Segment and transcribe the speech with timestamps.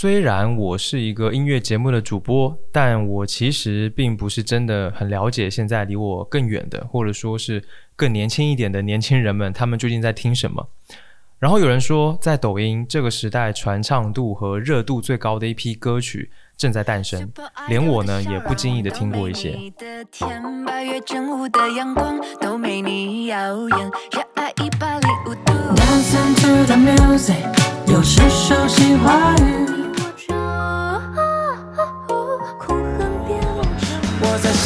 [0.00, 7.60] 虽然我是一个音乐节目的主播，但我其实并不是真的很了解现在离我更远的，或者说是
[7.96, 10.68] 更年轻一点的年轻人们，他们究竟在听什么。
[11.40, 17.28] 然后有人说，在抖音这个时代，传唱度和热度最高的一批歌曲正在诞生，
[17.68, 19.58] 连我呢也不经意的听过一些。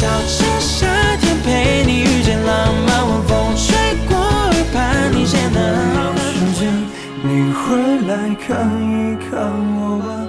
[0.03, 6.73] 小城夏天陪你遇见浪漫，晚风吹过耳畔，你显得瞬间
[7.23, 10.27] 你会来看一看我吧。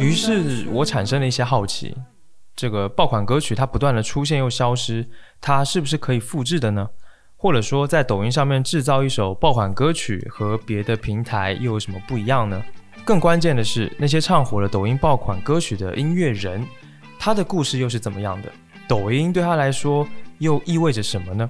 [0.00, 1.96] 于是我产生了一些好奇，
[2.56, 5.08] 这个爆款歌曲它不断的出现又消失，
[5.40, 6.88] 它是不是可以复制的呢？
[7.36, 12.60] 或者说在抖音上面制造一首爆款歌曲和别的平台又有什么不一样呢？
[13.04, 16.66] 更关键的是，那些唱火了抖音爆款歌曲的音乐人，
[17.20, 18.50] 他的故事又是怎么样的？
[18.88, 20.06] 抖音对他来说
[20.38, 21.48] 又意味着什么呢？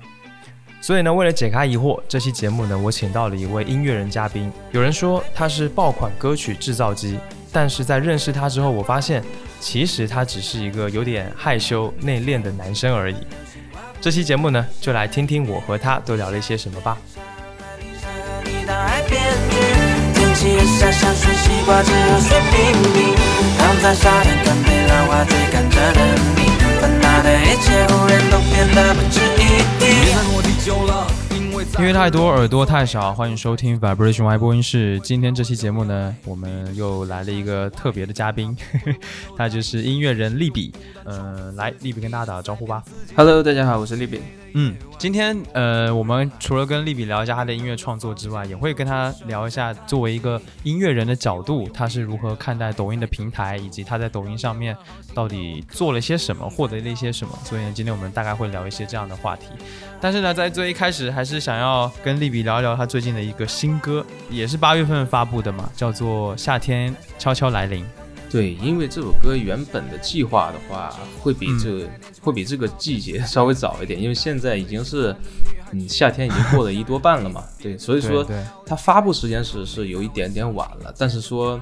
[0.80, 4.50] 所以呢，为了解开疑惑，这期节目呢，我请到了一位音乐人嘉宾。
[4.72, 7.18] 有人说他是爆款歌曲制造机，
[7.52, 9.22] 但是在认识他之后，我发现
[9.60, 13.16] 其实他只是一个有点害羞内敛的男生而已。
[14.00, 16.98] 这期节目呢，就来听听我和他都聊了一些什么吧。
[23.58, 26.00] 躺在沙滩看被浪花追赶着的
[26.34, 26.41] 你，烦恼
[27.22, 29.82] 的一切忽然都变得不值一提。
[31.78, 33.14] 音乐太多，耳朵太少。
[33.14, 35.00] 欢迎收听 Vibration Y 播音室。
[35.00, 38.56] 今天这期节目呢，我们又来了一个特别的嘉宾，
[39.36, 40.72] 他就是音乐人利比。
[41.04, 42.82] 嗯，来，利比跟大家打个招呼吧。
[43.16, 44.20] Hello，大家好，我是利比。
[44.54, 54.76] 嗯，今天呃，我们除了跟利比聊一下他的音乐创作之外，也会跟他聊一下作为一个音乐人的角度，他是如何看待抖音的平台，以及他在抖音上面
[55.14, 57.38] 到底做了些什么，获得了一些什么。
[57.44, 59.46] 所以呢，今天我们大概会聊一些这样的话题。
[60.00, 67.84] 但是呢，在最一开始，还是想要跟利比聊一聊他最近的一个新歌，也是八月份发布的嘛，叫做《夏天悄悄来临》。
[68.32, 70.88] 对，因为这首歌原本的计划的话，
[71.20, 71.86] 会比这
[72.22, 75.14] 会比这个季节稍微早一点，因为现在已经是
[75.70, 77.44] 嗯夏天已经过了一多半了嘛。
[77.60, 78.26] 对，所以说
[78.64, 81.60] 它发布时间是是有一点点晚了，但是说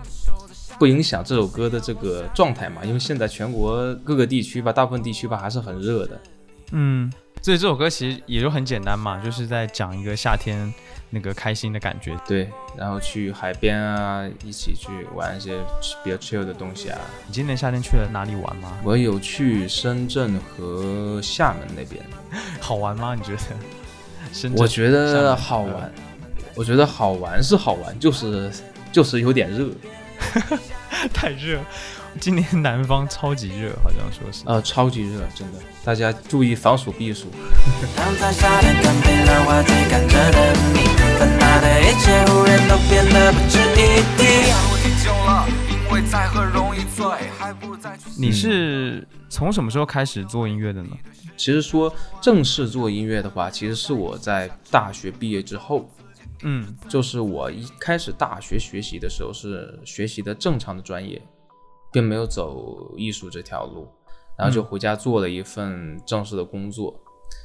[0.78, 6.20] 不影响这首歌的这个状态嘛，因为现在全国各个地区吧，大部分地区吧还是很热的。
[6.70, 10.72] 嗯，所以这首歌其实也就很简单嘛，就是在讲一个夏天。
[11.10, 15.58] 那个开心的感觉，对，然后去海边啊，一起去玩一些
[16.04, 16.98] 比较 chill 的东西啊。
[17.26, 18.78] 你今年夏天去了哪里玩吗？
[18.84, 22.02] 我有去深圳和厦门那边，
[22.60, 23.14] 好玩吗？
[23.14, 23.38] 你觉得？
[24.32, 24.62] 深圳？
[24.62, 25.92] 我觉得好玩，
[26.54, 28.48] 我觉得好玩是好玩，就是
[28.92, 29.68] 就是有点热，
[31.12, 31.58] 太热。
[32.18, 37.28] 今年南方超级热，好像说是呃，超级热，真的，大家注意防暑避暑。
[48.16, 50.90] 你是从什么时候开始做音乐的呢？
[51.36, 55.88] 其实说正式做音乐的话，其实是我在大学毕业之后，
[56.42, 61.20] 嗯，就是我一开始大学学习的时候是学习的正常的专业。
[61.92, 63.88] 并没有走艺术这条路，
[64.38, 66.94] 然后就回家做了一份正式的工作，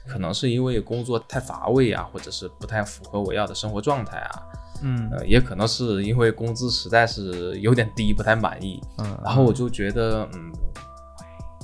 [0.08, 4.44] 可能是因为工作太乏味啊，或者是不太符合我要的生活状态啊，
[4.84, 10.52] 嗯，呃，也可能是因为工资实在是有点低，不太满意，嗯，然后我就觉得，嗯，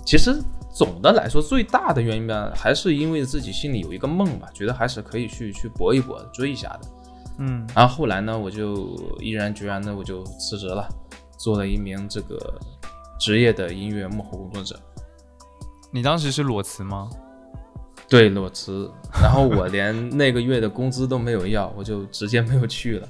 [0.05, 0.41] 其实
[0.73, 6.81] 总的来说，最大的原因吧，还是因为自己心里有一个梦吧，觉得还是可以去去搏一搏，追一下的，
[7.39, 10.87] 嗯，然后后来呢，我就毅然决然的我就辞职了。
[11.37, 12.37] 做了一名这个
[13.19, 14.79] 职业的音乐幕后工作者。
[15.91, 17.09] 你当时是裸辞吗？
[18.11, 18.91] 对，裸辞。
[19.23, 23.07] 然后我连那个月的工资都没有要，我就直接没有去了。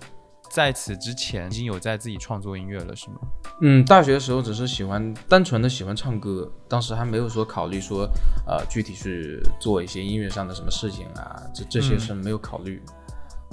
[0.52, 3.16] 在此之前，已经有在自己创作音乐了，是吗？
[3.62, 8.08] 嗯，大学的时候只是喜欢，单纯的喜欢唱歌，当时还没有说考虑说，
[8.46, 12.84] 呃，具体去做一些音乐上的什么事情啊，这这些是没有考虑。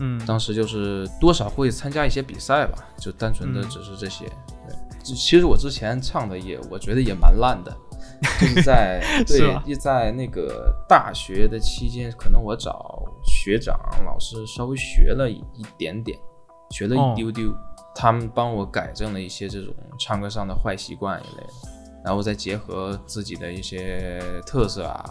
[0.01, 4.27] 嗯，当时就是多少会参加一些比赛吧，就单纯的只是这些。
[4.67, 7.75] 对，其实我之前唱的也，我觉得也蛮烂的，
[8.41, 15.43] 就是在对，在那个大学的期间，可能我找学长老师稍微学了一
[15.77, 16.19] 点点，
[16.71, 17.55] 学了一丢丢，
[17.95, 21.53] 他们帮我改正了一些这种唱歌上的坏习惯一类的，
[22.05, 25.05] 然后再结合自己的一些特色啊，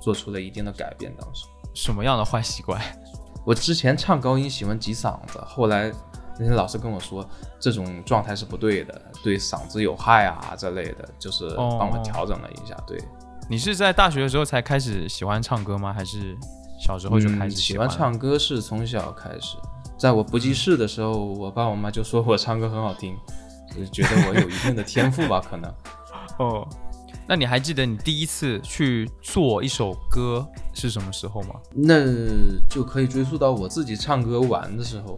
[0.00, 1.12] 做出了一定的改变。
[1.18, 2.80] 当时什么样的坏习惯？
[3.44, 5.90] 我之前唱高音喜欢挤嗓子，后来
[6.38, 7.28] 那些老师跟我说
[7.58, 12.74] 这种状态是不对的，对嗓子有害啊这类的，就是帮我调整了一下。
[12.86, 12.98] 对，
[13.48, 15.92] 你是在大学的时候才开始喜欢唱歌吗？
[15.92, 16.36] 还是
[16.84, 18.38] 小时候就开始喜欢唱歌？
[18.38, 19.56] 是从小开始，
[19.98, 23.14] 在我不记事的时候，我爸我妈就说我唱歌很好听，
[23.76, 25.70] 就觉得我有一定的天赋吧，可能。
[26.38, 26.66] 哦。
[27.28, 30.44] 那你还记得你第一次去做一首歌
[30.74, 31.54] 是什么时候吗？
[31.72, 32.04] 那
[32.68, 35.16] 就可以追溯到我自己唱歌玩的时候，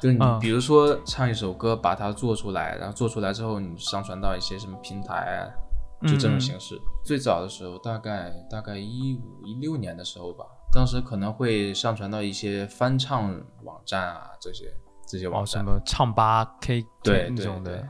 [0.00, 6.80] 就你比如说唱一首歌，把它做出来，然后做出来之后你上传到一些什么平台啊，就这种形式。
[7.04, 14.72] 最早的时候大概大概一五一六年的时候吧，当时可能会上传到一些翻唱网站啊这些
[15.06, 17.88] 这些网站，什么唱吧 K 对那种的，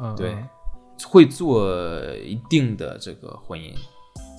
[0.00, 0.36] 嗯对。
[1.06, 1.64] 会做
[2.24, 3.72] 一定的这个混音，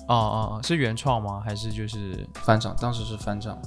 [0.08, 1.42] 哦哦哦，是原创吗？
[1.42, 2.76] 还是就是翻唱？
[2.76, 3.58] 当时是翻唱。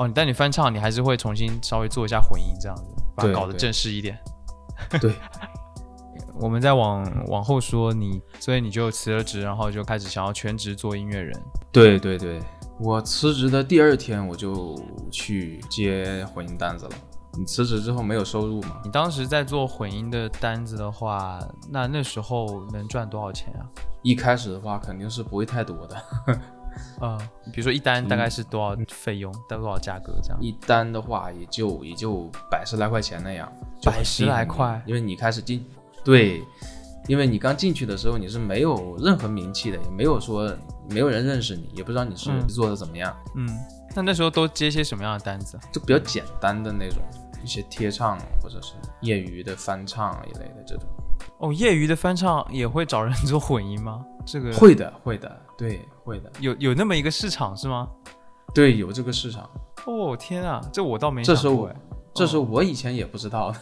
[0.00, 4.18] 哦，但你翻唱，你还是会重新稍微做一下混音，这样子，把它搞得正式一点。
[4.98, 5.14] 对。
[6.40, 11.38] 我们再往往后说，你所以你就辞了职，然后就开始想要全职做音乐人。
[11.70, 12.40] 对对对，
[12.78, 14.74] 我辞职的第二天，我就
[15.10, 16.92] 去接混音单子了。
[17.38, 18.80] 你辞职之后没有收入吗？
[18.82, 21.38] 你当时在做混音的单子的话，
[21.68, 23.68] 那那时候能赚多少钱啊？
[24.00, 26.40] 一开始的话肯定是不会太多的。
[27.00, 27.18] 嗯，
[27.52, 30.38] 比如说一单大概是多少费用，大概多少价格这样？
[30.40, 33.50] 一单的话也就也就百十来块钱那样。
[33.84, 34.82] 百十来块？
[34.86, 35.64] 因为你开始进，
[36.04, 36.42] 对，
[37.08, 40.54] 因为你刚进去的时候你是没有任何名气的，也没有说
[40.88, 43.16] 没有人认识你，也不知道你是做的怎么样。
[43.36, 43.48] 嗯，
[43.94, 45.58] 那那时候都接些什么样的单子？
[45.72, 47.02] 就比较简单的那种。
[47.42, 50.84] 一些贴唱或者是业余的翻唱一类的这种
[51.38, 54.04] 哦，业余的翻唱也会找人做混音吗？
[54.26, 57.88] 这个会的，会的，对，会的，有有那么一个市场是吗？
[58.52, 59.48] 对，有这个市场。
[59.86, 61.72] 哦天啊，这我倒没这是我，
[62.12, 63.58] 这是我以前也不知道的，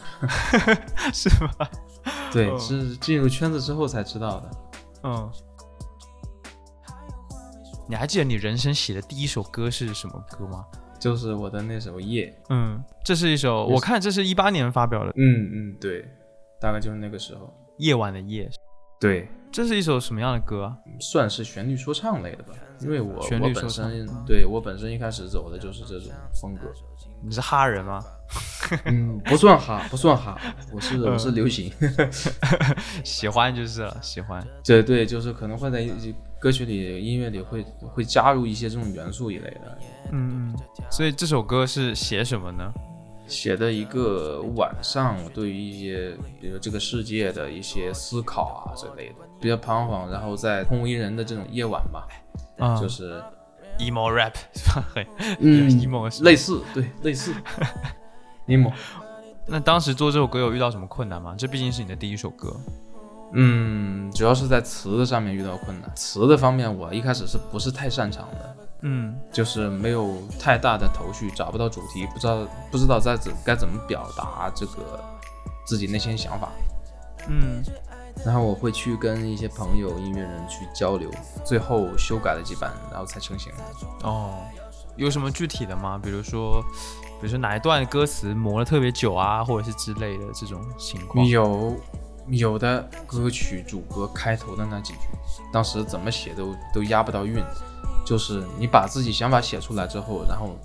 [1.13, 1.69] 是吧？
[2.33, 4.51] 对，是进入圈子之后才知道的。
[5.03, 5.31] 嗯，
[7.87, 10.65] 你还记得你人生写的第一首歌是什么歌吗？
[10.99, 16.03] 就是我的那首《夜》，嗯，这是一首，我看这是一八年发表的，嗯嗯，对，
[16.59, 18.49] 大概就是那个时候，夜晚的夜，
[18.99, 20.73] 对，这是一首什么样的歌？
[20.99, 26.71] 算是旋律说唱类的吧，因为我旋律本身，对我本身一开始走的就是这种风格。
[27.21, 28.01] 你是哈人吗？
[28.85, 30.39] 嗯，不算哈， 不算哈，
[30.71, 31.71] 我是我是流行，
[33.03, 34.45] 喜欢就是了，喜欢。
[34.63, 35.85] 对对，就是可能会在
[36.39, 39.77] 歌曲里、音乐里会会加入一些这种元素一类的。
[40.11, 40.55] 嗯嗯。
[40.89, 42.71] 所以这首歌是写什么呢？
[43.27, 52.07] 写的一个晚上，对于一些比如这个世界的一些思考啊之类的，比较彷徨，然后在空无一人的这种夜晚吧，
[52.79, 53.21] 就是。
[53.79, 54.83] emo rap 是吧？
[54.93, 55.07] 很
[55.39, 57.33] 嗯，emo 类似，对，类似
[58.45, 58.73] emo。
[59.47, 61.33] 那当时做这首歌有遇到什么困难吗？
[61.37, 62.53] 这毕竟是你的第一首歌。
[63.31, 65.89] 嗯，主要是在词的上面遇到困难。
[65.95, 68.55] 词的方面，我一开始是不是太擅长的？
[68.81, 75.01] 嗯，就是没有太大的头绪，找不到主题，不知道不知道在怎该怎么表达这个
[75.65, 76.49] 自己内心想法。
[77.29, 77.63] 嗯。
[78.25, 81.09] 然后我会去跟一些朋友、音乐人去交流，
[81.45, 84.07] 最后修改了几版，然后才成型的。
[84.07, 84.33] 哦，
[84.95, 85.97] 有什么具体的吗？
[86.01, 86.61] 比如说，
[87.19, 91.25] 比如说哪一段歌词磨了特别久啊，或者是之类的这种情况？
[91.25, 91.75] 有，
[92.27, 95.07] 有的歌曲主歌开头的那几句，
[95.53, 97.41] 当时怎么写都都押不到韵，
[98.05, 100.57] 就是你把自己想法写出来之后，然后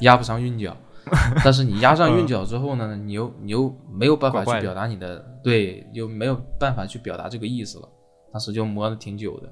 [0.00, 0.76] 押不上韵脚。
[1.44, 7.88] 但是你压上韵脚之后呢，你又你又没有办法去表达你的对，又没有办法去表达这个意思了。
[8.32, 9.48] 当时就磨了挺久的，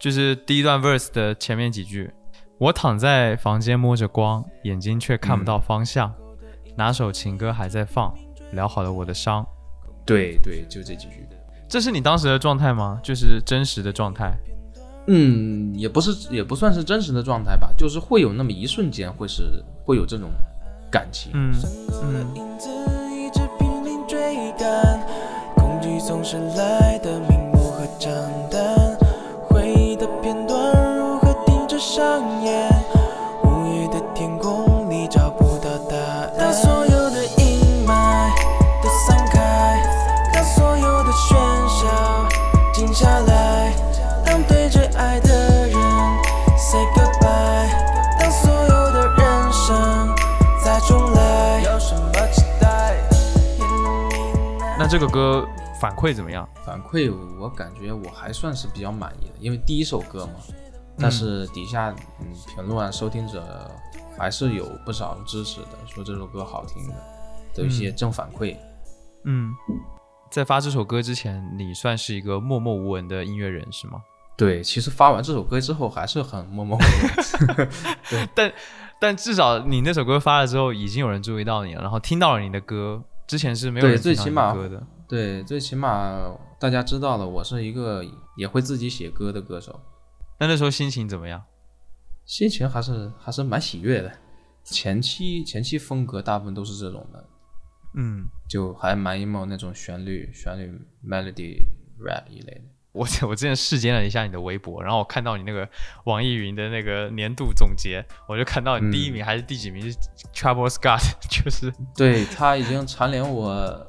[0.00, 2.10] 就是第一段 verse 的前面几句：
[2.58, 6.10] 我躺在房间摸着光，眼睛却看不到方向，
[6.74, 8.14] 哪首情歌还在放，
[8.52, 9.46] 疗好了我的伤。
[10.06, 11.28] 对对，就这几句。
[11.68, 12.98] 这是你当时的状态吗？
[13.02, 14.32] 就是真实的状态？
[15.06, 20.30] 嗯，也不是，也不算是真实的状态吧，就是会有那么一瞬间，会是会有这种。
[20.90, 21.32] 感情。
[21.34, 21.54] 嗯
[22.02, 22.48] 嗯。
[54.88, 55.46] 这个歌
[55.78, 56.48] 反馈怎么样？
[56.64, 60.32] 反馈我感觉我还算是比较满意的，因为第一首歌嘛。
[60.98, 63.70] 但是底下嗯评论啊收听者
[64.16, 66.94] 还是有不少支持的，说这首歌好听的。
[67.54, 68.56] 的一些正反馈。
[69.24, 69.52] 嗯，
[70.30, 74.00] 在发这首歌之前，你算是一个默默无闻的音乐人是吗？
[74.38, 77.68] 对，其实发完这首歌之后还是很默默无闻。
[78.08, 78.52] 对，但
[78.98, 83.02] 但至少你那首歌发了之后，已经有人注意到你了，然后听到了你的歌。
[83.28, 84.84] 之前是没有对最起码歌的。
[85.06, 86.18] 对，最起码
[86.58, 88.04] 大家知道了，我是一个
[88.36, 89.80] 也会自己写歌的歌手。
[90.40, 91.44] 那那时候心情怎么样？
[92.24, 94.12] 心情还是还是蛮喜悦的。
[94.64, 97.28] 前期前期风格大部分都是这种的，
[97.94, 100.70] 嗯，就还蛮 emo 那种旋律旋律
[101.02, 101.56] melody
[101.98, 102.64] rap 一类的。
[102.92, 105.68] 我我之前试监了一下你的微博，然后我看到你那个
[106.04, 109.96] 网易云的那个年度总结，我就看到你第一名还是第几名是
[110.34, 113.86] Travis Scott，就是 对他已经蝉联我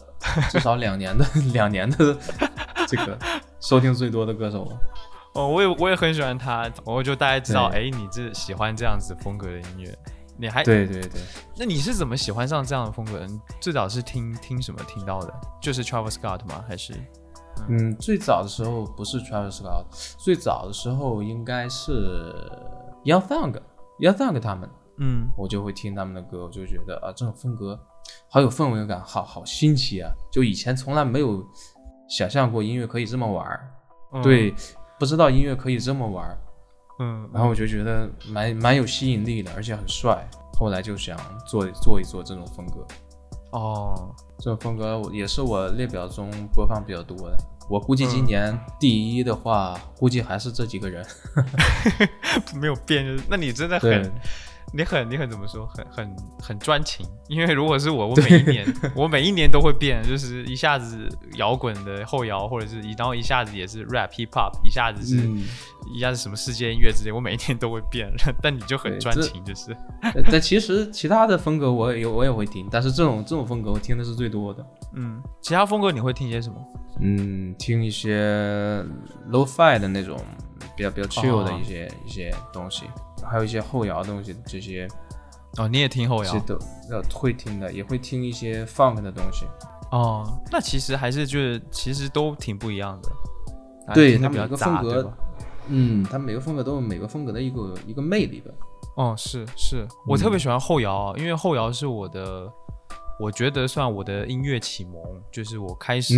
[0.52, 2.18] 至少两年的 两年的
[2.88, 3.18] 这个
[3.60, 4.78] 收听最多的歌手了。
[5.34, 9.98] 哦，我也我也很喜欢他，我就大概知道，哎，你这喜欢这样子风格的音乐，
[10.38, 11.22] 你还对对对，
[11.56, 13.26] 那你是怎么喜欢上这样的风格？
[13.28, 15.34] 你最早是听听什么听到的？
[15.62, 16.64] 就是 Travis Scott 吗？
[16.68, 16.94] 还是？
[17.68, 19.86] 嗯，最早的时候不是 Travis Scott，
[20.18, 22.34] 最早的时候应该是
[23.04, 27.80] Young Thug，Young Thug 他们，嗯，我就会听他们的歌，我就觉得啊，这种风格
[28.30, 30.12] 好有氛围感，好好新奇啊！
[30.32, 31.46] 就以前从来没有
[32.10, 33.72] 想象过音乐可以这么玩儿，
[34.24, 34.54] 对，
[34.98, 36.38] 不知道音乐可以这么玩儿，
[37.00, 42.86] 嗯，然后我就觉得蛮蛮有吸引力的，而且很帅，后来就想做做一做这种风格。
[43.52, 47.38] 哦，这种风格也是我列表中播放比较多的。
[47.70, 51.06] 我估计今年第一的话，估计还是这几个人，
[52.60, 53.06] 没有变。
[53.06, 54.12] 就是，那你真的很。
[54.72, 55.66] 你很你很怎么说？
[55.68, 65.28] 很很很专情，因为如果是我，我每一年我每一年都会变，就是一下子摇滚的后摇，或者是一然后一下子也是 rap hip hop，一下子是
[65.94, 68.12] 一下子什么世界音乐之类，我每一年都会变。
[68.42, 69.76] 但你就很专情，就是。
[70.32, 74.66] 但其实其他的风格我也我也会听，但是这种这种风格我听的是最多的。
[74.94, 76.56] 嗯，其他风格你会听些什么？
[77.02, 78.84] 嗯，听一些
[79.32, 80.20] low fi 的那种
[80.76, 82.86] 比较比较 chill 的一些一些东西。
[83.24, 84.88] 还有一些后摇的东西，这些
[85.58, 86.40] 哦，你也听后摇？
[86.42, 86.56] 都
[86.90, 89.46] 呃会听的，也会听一些 funk 的东西。
[89.92, 93.10] 哦，那其实还是就是其实都挺不一样的。
[93.94, 95.14] 对，它每个风格，
[95.68, 98.52] 嗯，它每个风格都有每个风格的一个一个魅力吧。
[98.96, 102.48] 哦，是是，我特别喜欢后摇，因为后摇是我的，
[103.20, 106.14] 我觉得算我的音乐启蒙，就是我开始。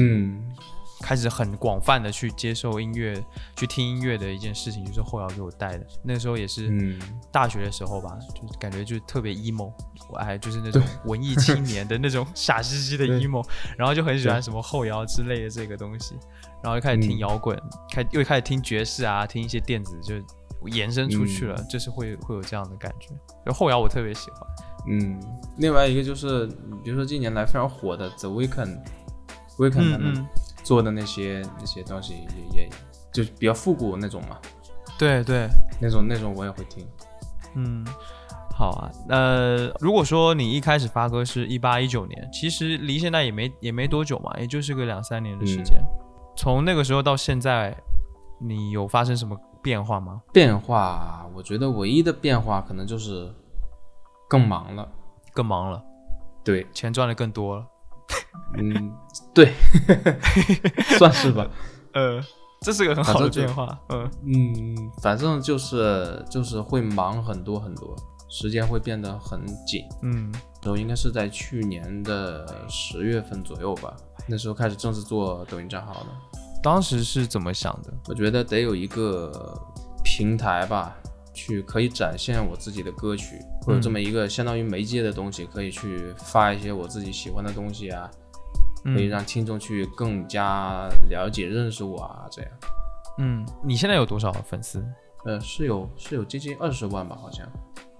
[1.01, 3.21] 开始很广泛的去接受音乐，
[3.55, 5.85] 去听音乐的一件事情，就是后摇给我带的。
[6.03, 6.97] 那时候也是
[7.31, 9.73] 大学的时候吧，就感觉就特别 emo，
[10.09, 13.43] 我还就是那种文艺青年的那种傻兮兮的 emo，
[13.77, 16.15] 然后就很喜欢什么后摇之类的这个东西，
[16.63, 17.59] 然后就开始听摇滚，
[17.91, 20.15] 开又开始听爵士啊，听一些电子，就
[20.69, 23.07] 延伸出去了，就是会会有这样的感觉。
[23.45, 24.41] 就后摇我特别喜欢。
[24.87, 25.19] 嗯，
[25.57, 26.47] 另外一个就是，
[26.83, 30.25] 比如说近年来非常火的 The Weeknd，Weeknd 他们。
[30.63, 32.13] 做的那些那些东西
[32.53, 32.69] 也也
[33.11, 34.37] 就比较复古那种嘛，
[34.97, 35.47] 对对，
[35.81, 36.87] 那种那种我也会听。
[37.55, 37.85] 嗯，
[38.53, 38.91] 好啊。
[39.09, 45.81] 呃，如果说你一开始发歌是一八一九年，其实离现在也没也没多久嘛，也就是个两三年的时间。
[46.37, 47.75] 从那个时候到现在，
[48.39, 50.21] 你有发生什么变化吗？
[50.31, 53.29] 变化，我觉得唯一的变化可能就是
[54.29, 54.87] 更忙了，
[55.33, 55.83] 更忙了。
[56.43, 57.65] 对，钱赚的更多了。
[58.57, 58.93] 嗯，
[59.33, 59.53] 对，
[60.97, 61.47] 算是吧。
[61.93, 62.21] 呃，
[62.61, 63.79] 这是个很好的变化。
[63.89, 67.95] 嗯嗯，反正就是就是会忙很多很多，
[68.29, 69.83] 时间会变得很紧。
[70.01, 73.95] 嗯，然后应该是在去年的十月份左右吧，
[74.27, 76.07] 那时候开始正式做抖音账号的。
[76.63, 77.93] 当时是怎么想的？
[78.07, 79.59] 我觉得得有一个
[80.03, 80.95] 平台吧。
[81.33, 88.11] 去可以展现我自己的歌曲，或者这么一个相当于媒介的东西，可以去发一些我自己喜欢的东西啊，
[88.83, 92.51] 可以让听众去更加了解、认识我啊，这样。
[93.17, 94.85] 嗯，你现在有多少粉丝？
[95.25, 97.47] 呃，是有是有接近二十万吧，好像。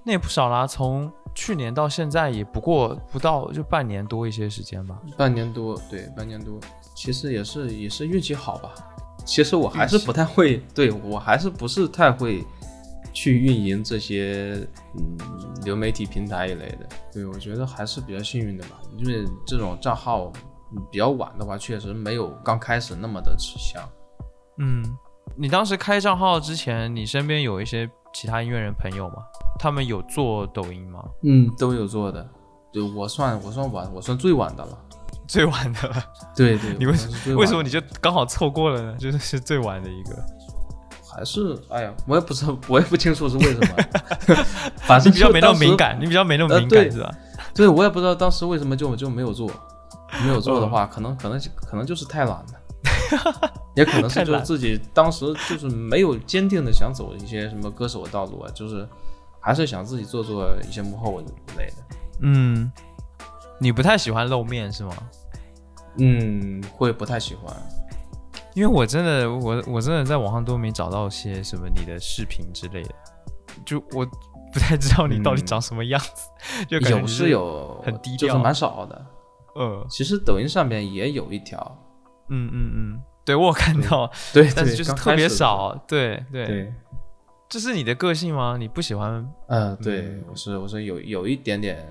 [0.04, 5.00] 那也不少啦，从去年到现在也不过不到就半年多一些时间吧。
[5.18, 6.60] 半年多，对，半年多。
[6.96, 8.74] 其实也是也是运气好吧。
[9.26, 12.44] 其实我还是不太会，对我还是不是太会。
[13.14, 15.18] 去运营这些嗯
[15.66, 18.80] 流媒体平台一类的，对我觉得还是比较幸运的吧。
[18.98, 20.32] 因为这种账号
[20.92, 23.82] 比较晚的话，确实没有刚开始那么的吃香。
[24.58, 24.84] 嗯，
[25.36, 29.16] 你当时开账号之前，你身边有一些其他音乐人朋友吗？
[29.60, 31.04] 他们有做抖音吗？
[31.24, 32.28] 嗯，都有做的。
[32.74, 34.78] 对我算我算晚，我算最晚的了。
[35.28, 35.96] 最晚的了。
[36.36, 38.96] 对对， 你为什么为什么你就刚好错过了呢？
[38.98, 40.16] 就是是最晚的一个。
[41.14, 44.36] 还是哎呀，我也不知道，我也不清楚是为什么。
[44.88, 47.14] 反正比较没那么敏感，你比较没那么敏感是吧？
[47.54, 49.50] 对，我也不知道当时为什么就就没有做。
[50.24, 58.88] 没有做的话，可能可能可能就是太懒了，也可能是就是自己当时就是没有坚定的想走一些什么歌手的道路啊，就是
[59.40, 61.96] 还是想自己做做一些幕后之类的。
[62.22, 62.72] 嗯，
[63.60, 64.94] 你不太喜欢露面是吗？
[65.98, 67.56] 嗯，会不太喜欢，
[68.54, 72.96] 因为我真的我我真的在网上都没找到些什么你的视频之类的，
[73.66, 74.06] 就我
[74.54, 76.30] 不太知道你到底长什么样子，
[76.70, 79.06] 就有是有很低调，就是蛮少的。
[79.56, 81.78] 呃，其实抖音上面也有一条，
[82.30, 86.74] 嗯嗯嗯，对我有看到，对， 但是就是特别少，对对对，
[87.50, 88.56] 这是你的个性吗？
[88.58, 89.26] 你不喜欢？
[89.48, 91.86] 嗯，对，我是我是有有一点点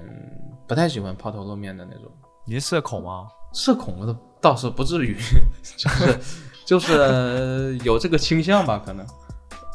[0.67, 2.11] 不太喜欢抛头露面的那种。
[2.47, 3.29] 你是社恐吗？
[3.53, 5.17] 社恐的倒是不至于，
[5.77, 6.19] 就是
[6.65, 9.05] 就是有这个倾向吧，可能。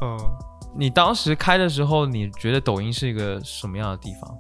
[0.02, 0.18] 嗯，
[0.76, 4.38] 你当时开的时候，你觉得抖音是一个什么样的地方？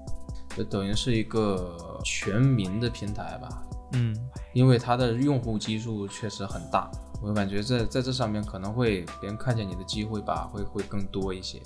[0.64, 4.16] 抖音是一个全民的平台吧，嗯，
[4.54, 6.90] 因为它的用户基数确实很大，
[7.22, 11.62] 我感觉在在这上面可能会别人看见你的机会吧，会会更多一些。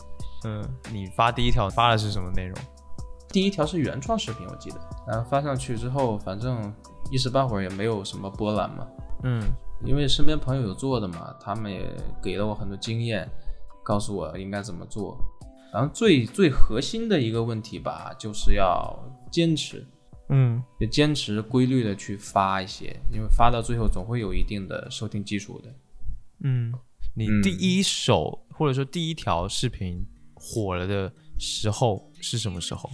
[0.45, 2.55] 嗯，你发第一条发的是什么内容？
[3.29, 6.73] 第一条是原创视频，我记得，然后发上去之后，反正
[7.11, 8.87] 一时半会儿也没有什么波澜嘛。
[9.23, 9.43] 嗯，
[9.83, 11.85] 因为身边朋友有做的嘛，他们也
[12.23, 13.29] 给了我很多经验，
[13.83, 15.17] 告诉我应该怎么做。
[15.71, 18.97] 然后最最核心的一个问题吧，就是要
[19.31, 19.85] 坚持，
[20.29, 25.73] 嗯，就坚持规律的去发一些，因为发到最后总会有一定的收听基础的。
[26.43, 26.73] 嗯，
[27.13, 32.89] 你第一首或者说第一条视频火了的时候是什么时候？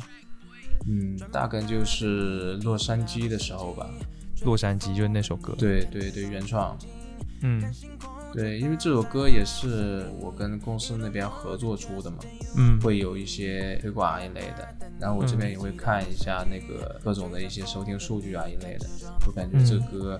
[0.88, 3.90] 嗯，大概就是洛杉矶的时候吧。
[4.44, 5.56] 洛杉矶就是那首歌。
[5.58, 6.78] 对对对，原创。
[7.42, 7.64] 嗯。
[8.34, 12.18] 对，因为这首歌也是我跟公司那边合作出的嘛，
[12.58, 14.68] 嗯，会有一些推广一类的，
[15.00, 18.88] 然后我这边也会看一下那个各种的一些收听数据啊一类的，
[19.26, 20.20] 我感觉这歌，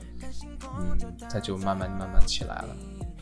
[0.80, 0.98] 嗯，
[1.30, 2.76] 它就慢慢慢慢起来了。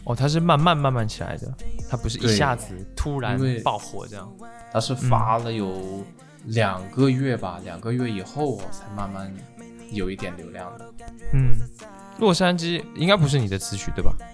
[0.06, 1.52] 哦，它是慢慢慢慢起来的，
[1.90, 4.30] 它不是一下子突然爆火这样。
[4.72, 6.04] 它是发了有
[6.46, 9.34] 两个月吧，两个月以后才慢慢
[9.92, 10.94] 有一点流量的。
[11.32, 11.56] 嗯，
[12.20, 14.14] 洛杉矶应该不是你的词曲对吧？
[14.20, 14.26] 嗯，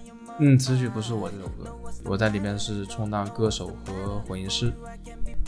[0.58, 4.72] 词曲不是我这首歌，我在里面是充当歌手和混音师，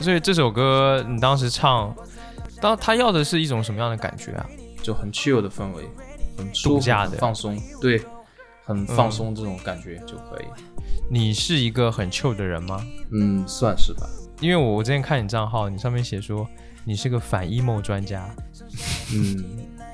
[0.01, 1.95] 所以这首歌你当时唱，
[2.61, 4.47] 当他要的是一种什么样的感觉啊？
[4.83, 5.85] 就很 chill 的氛围，
[6.37, 8.03] 很度假的放松，对，
[8.65, 10.45] 很放松这种感觉就可以。
[11.11, 12.85] 你是一个很 chill 的人吗？
[13.13, 14.07] 嗯，算是吧。
[14.41, 16.47] 因为我我之前看你账号，你上面写说
[16.85, 18.29] 你是个反 emo 专家。
[19.15, 19.45] 嗯，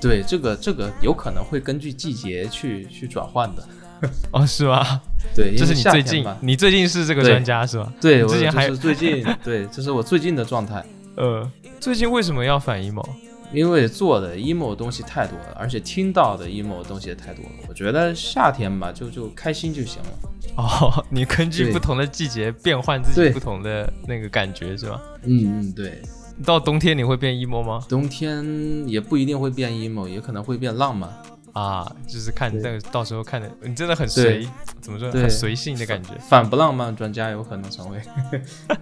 [0.01, 3.69] 对，这个这个有可能会根据季节去去转换的。
[4.33, 5.01] 哦，是吗？
[5.35, 7.93] 对，这是你最近，你最近是这个专家是吧？
[8.01, 10.85] 对，我之前还是最近， 对，这是我最近的状态。
[11.17, 13.05] 呃，最近为什么要反 emo？
[13.53, 17.51] 因为做的 emo 东西太多了，而且听到的 emo 东西也太多了。
[17.67, 20.09] 我觉得夏天吧，就就开心就行了。
[20.57, 25.01] 哦， 你根据不同的季节变换自己不同的那个感觉是吧？
[25.25, 26.01] 嗯嗯，对。
[26.45, 27.83] 到冬天你会变 emo 吗？
[27.89, 28.45] 冬天
[28.87, 31.11] 也不一定会变 emo，也可能会变浪漫。
[31.59, 34.49] 啊，就是看那个到时候看的，你真的很随，
[34.81, 36.11] 怎么说，很随性的感觉。
[36.29, 38.01] 反不浪漫专家有可能成为。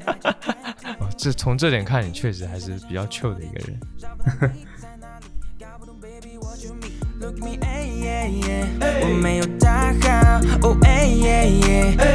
[1.00, 3.80] 哦，这从这点看，你确实还是比较 chill 的一个人。
[9.02, 10.40] 我没有打扰，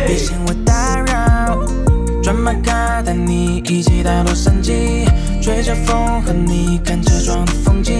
[0.05, 2.00] 别嫌我打扰。
[2.21, 5.07] 转马卡带你一起到洛杉矶，
[5.41, 7.95] 吹着风和你看车窗的风景，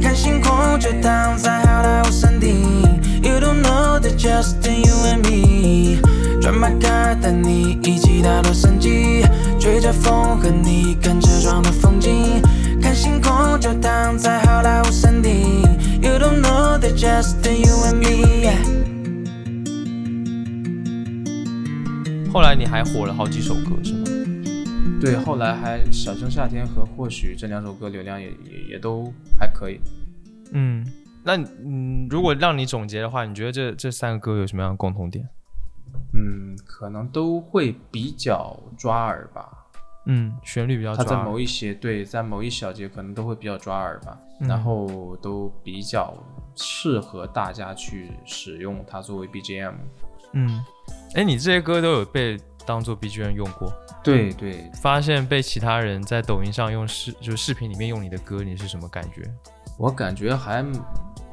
[0.00, 2.62] 看星空就躺在好莱坞山顶。
[3.20, 6.00] You don't know that just you and me。
[6.40, 9.24] 转马卡带你一起到洛杉矶，
[9.58, 12.40] 吹着风和你看车窗的风景，
[12.80, 15.62] 看星空就躺在好莱坞山顶。
[16.00, 18.87] You don't know that just you and me。
[22.32, 24.04] 后来你还火了好几首歌是吗？
[25.00, 29.80] 对，后来还《小声夏天》和《或许》这两首歌流量也也也都还可以。
[30.52, 30.86] 嗯，
[31.24, 35.26] 那嗯，如果让你总结的话，你觉得这这三个歌有什么样的共同点？
[36.14, 39.48] 嗯，可能都会比较抓耳吧。
[40.06, 41.04] 嗯，旋律比较抓。
[41.04, 44.18] 它在某一些对，在某一小节可能都会比较抓耳吧。
[44.40, 46.14] 然后都比较
[46.54, 49.74] 适合大家去使用它作为 BGM。
[50.32, 50.62] 嗯。
[51.14, 53.72] 哎，你这些歌都有被当做 BGM 用过？
[54.04, 59.22] 对对，发现被其他人在抖音上用视，就是视频里面用你的歌，你是什么感觉？
[59.78, 60.64] 我感觉还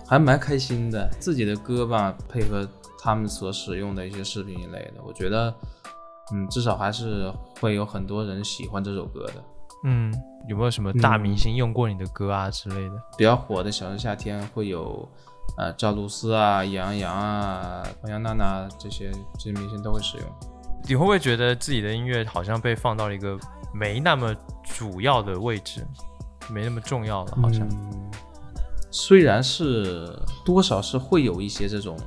[0.07, 2.67] 还蛮开心的，自己的歌吧，配合
[2.99, 5.53] 他们所使用的一些视频一类的，我觉得，
[6.33, 9.43] 嗯，至少还是会有很多人喜欢这首歌的。
[9.83, 10.11] 嗯，
[10.49, 12.95] 有没有什么大明星用过你的歌啊之类的？
[13.17, 15.07] 比较火的《小城夏天》会有，
[15.57, 20.27] 呃，赵露思啊、杨洋啊、欧阳娜娜这些这些明星都会使用。
[20.87, 23.37] 你会不会觉得自己的音乐好像被放到了一个
[23.73, 25.85] 没那么主要的位置，
[26.49, 27.37] 没那么重要了？
[27.41, 27.67] 好像，
[28.91, 31.97] 虽然是多少是会有一些这种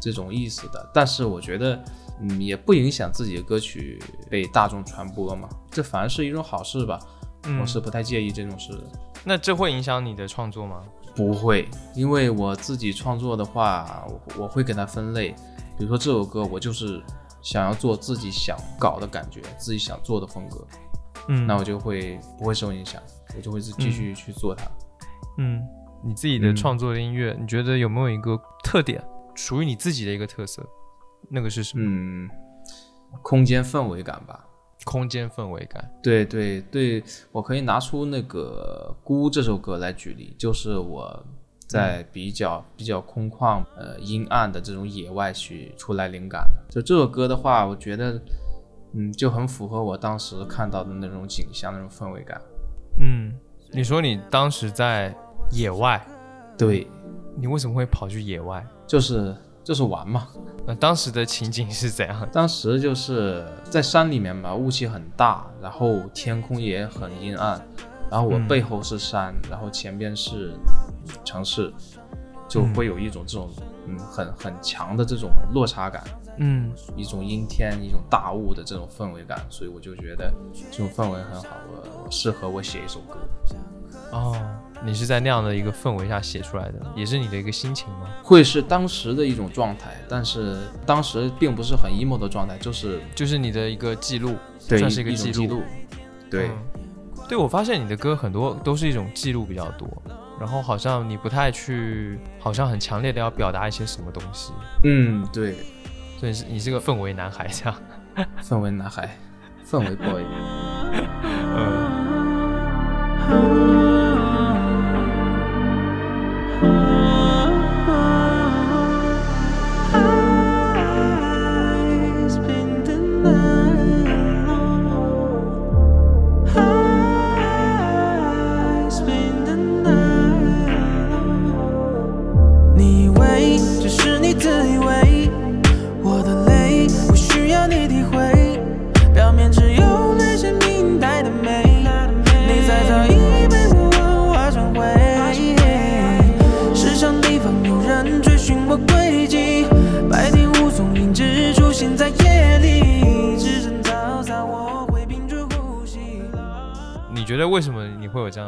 [0.00, 1.82] 这种意思的，但是我觉得。
[2.18, 6.98] 嗯，也不影响自己的歌曲被大众传播嘛，这反而是一种好事吧。
[7.60, 8.84] 我是不太介意这种事的。
[9.22, 10.82] 那这会影响你的创作吗？
[11.16, 15.30] 不会，因为我自己创作的话，我我会给它分类。
[15.78, 17.02] 比如说这首歌，我就是
[17.42, 20.66] 想要做自己想搞的感觉，自己想做的风格。
[21.28, 23.02] 嗯，那我就会不会受影响，
[23.34, 24.64] 我就会继续去做它。
[25.38, 25.66] 嗯，
[26.04, 29.02] 你自己的创作的音乐，你觉得有没有一个特点，
[29.34, 30.64] 属于你自己的一个特色？
[31.28, 31.84] 那个是什么？
[31.84, 32.30] 嗯，
[33.22, 34.44] 空间氛围感吧。
[34.86, 35.90] 空间氛围感。
[36.00, 41.24] 对对对，我可以拿出那个《孤》这首歌来举例，就是我
[41.66, 46.72] 在比较比较空旷、呃阴暗的这种野外去出来灵感的。
[46.72, 48.22] 就这首歌的话，我觉得，
[48.92, 52.40] 嗯，就很符合我当时看到的那种景象、那种氛围感。
[53.00, 53.34] 嗯，
[53.72, 55.12] 你说你当时在
[55.50, 56.00] 野外？
[56.56, 56.86] 对。
[57.38, 58.64] 你为什么会跑去野外？
[58.86, 59.34] 就是。
[59.66, 60.28] 就是玩嘛，
[60.64, 62.28] 那当时的情景是怎样？
[62.30, 67.60] 当时就是在山里面嘛，雾气很大，然后天空也很阴暗，
[68.08, 70.54] 然后我背后是山，然后前边是
[71.24, 71.72] 城市，
[72.46, 73.50] 就会有一种这种
[73.88, 76.04] 嗯很很强的这种落差感，
[76.38, 80.32] 嗯，一种阴天、一种大雾的这种氛围感，所以我就觉得
[80.70, 81.56] 这种氛围很好，
[82.04, 83.18] 我适合我写一首歌。
[84.12, 84.40] 哦。
[84.84, 88.06] 你是在那样的一个氛围下写出来的，也是你的一个心情吗？
[88.22, 95.62] 会是当时的一种状态，但是当时并不是很 emo 的状态，就是就是你的一个记录，算是一个记录。
[96.30, 96.50] 对，
[97.28, 99.88] 对我发现你的歌很多都是一种记录比较多，
[100.38, 104.52] 然后好像你不太去，好像很强烈的要表达一些什么东西。
[104.84, 105.56] 嗯，对，
[106.18, 107.74] 所以是你是个氛围男孩，这样。
[108.42, 109.16] 氛围男孩，
[109.64, 110.24] 氛围 boy。
[113.28, 113.85] 嗯。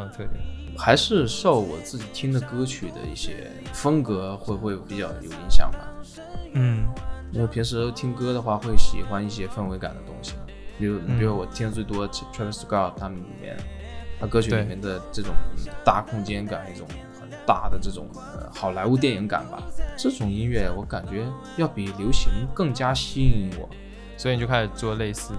[0.09, 0.31] 特点？
[0.77, 5.79] 还是受我自己听的歌曲的一些风格会会比较有影响吧。
[6.53, 6.87] 嗯，
[7.31, 10.35] 因为平时听歌的话，会喜欢一些氛围感的东西。
[10.77, 13.57] 比如，比如我听的最多 Travis Scott 他们里面，
[14.19, 15.33] 他歌曲里面的这种
[15.83, 16.87] 大空间感，一种
[17.19, 19.61] 很大的这种呃好莱坞电影感吧。
[19.97, 21.25] 这种音乐我感觉
[21.57, 23.67] 要比流行更加吸引我，
[24.15, 25.33] 所以你就开始做类似。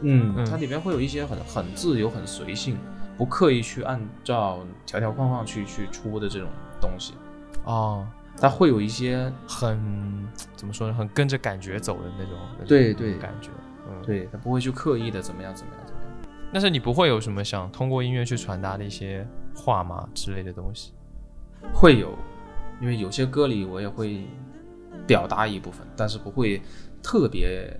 [0.00, 2.78] 嗯，它里面会有一些很很自由、很随性，
[3.18, 6.48] 不刻意去按照条条框框去去出的这种
[6.80, 7.12] 东西。
[7.64, 8.06] 哦，
[8.38, 10.94] 它会有一些很怎么说呢？
[10.94, 12.38] 很跟着感觉走的那种。
[12.66, 13.50] 对对，感觉。
[13.88, 16.10] 嗯，对，它不会去刻意的怎么样怎么样怎么样。
[16.52, 20.92] 但是你不会有什么想通过音乐去传达的一些话吗之类的东西？
[21.74, 22.16] 会有，
[22.80, 24.24] 因为有些歌里我也会
[25.06, 26.62] 表达一部分，但是不会
[27.02, 27.78] 特别。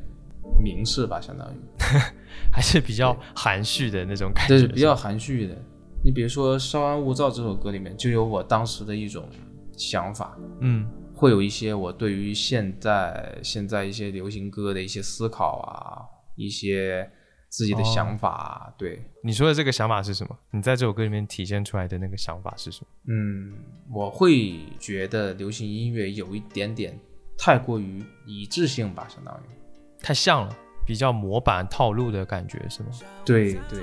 [0.63, 1.57] 明示吧，相当于
[2.53, 5.57] 还是比较含蓄的那种感觉，对，比较含蓄的。
[6.05, 9.29] 你比如说《稍安勿躁》这首歌里面，就有我当时的一种
[9.77, 17.11] 想法，嗯，会有一些我对于现在现在一些流行歌的一些思考啊，一些
[17.49, 18.73] 自己的想法。
[18.79, 20.39] 对，你说的这个想法是什么？
[20.53, 22.87] 你在这首歌里面体现出来的那个想法是什么？
[23.09, 23.55] 嗯，
[23.93, 26.97] 我会觉得流行音乐有一点点
[27.37, 29.55] 太过于一致性吧，相当于。
[30.01, 30.57] 太像了，
[30.89, 32.89] 比较模板套路的感觉是吗？
[33.23, 33.81] 对对，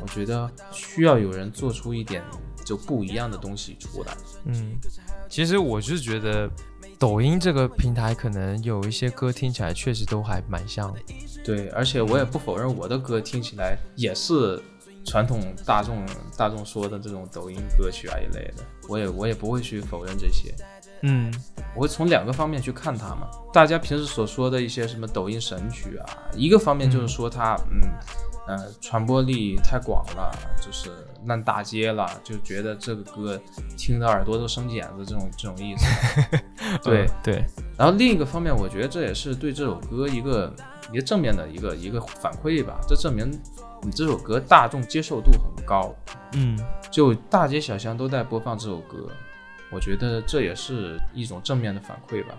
[0.00, 2.22] 我觉得需要有人做出一点
[2.64, 4.16] 就不一样的东西出来。
[4.44, 4.78] 嗯，
[5.28, 6.48] 其实我是觉得
[7.00, 11.00] 抖音这个平台可能有一些歌听起来确实都还蛮像的。
[11.44, 14.62] 对，而且我也不否认我的歌听起来也是
[15.04, 16.06] 传统大众
[16.36, 20.54] 大众说的这种抖音歌曲啊一类的，我也我也不会去否认这些。
[21.02, 21.32] 嗯，
[21.74, 23.28] 我会从两个方面去看它嘛。
[23.52, 27.80] 大家平时所说的一些什么抖音神曲啊，一个方面就是说它，嗯，
[28.48, 30.30] 呃，传播力太广了，
[30.60, 30.90] 就是
[31.26, 33.40] 烂大街了，就觉得这个歌
[33.76, 35.86] 听的耳朵都生茧子，这种这种意思。
[36.82, 37.44] 对对。
[37.76, 40.52] 然后另一个方面，我觉得这也是对这首歌一个
[40.92, 42.78] 一个正面的一个一个反馈吧。
[42.88, 43.30] 这证明
[43.82, 45.94] 你这首歌大众接受度很高。
[46.32, 46.58] 嗯，
[46.90, 49.08] 就大街小巷都在播放这首歌，
[49.70, 52.34] 我觉得这也是一种正面的反馈吧，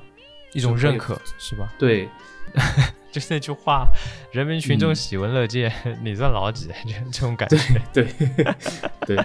[0.54, 1.72] 一种认可，是吧？
[1.78, 2.08] 对。
[3.12, 3.88] 就是那句话，
[4.32, 5.72] 人民群众喜闻乐见，
[6.04, 6.68] 你算老几？
[6.86, 8.08] 这这种感觉，对
[9.06, 9.18] 对，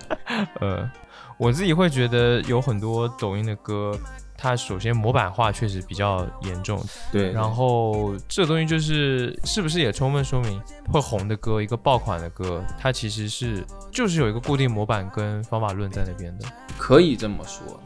[0.60, 0.90] 呃，
[1.36, 3.96] 我自己会觉得有很多抖音的歌，
[4.36, 7.30] 它首先模板化确实比较严重，对。
[7.32, 10.60] 然后这东西就是是不是也充分说明
[10.90, 16.46] 会红的歌，一个爆款的歌，它其实是就是有一个固定模板跟方法论在那边的，
[16.78, 17.80] 可以这么说，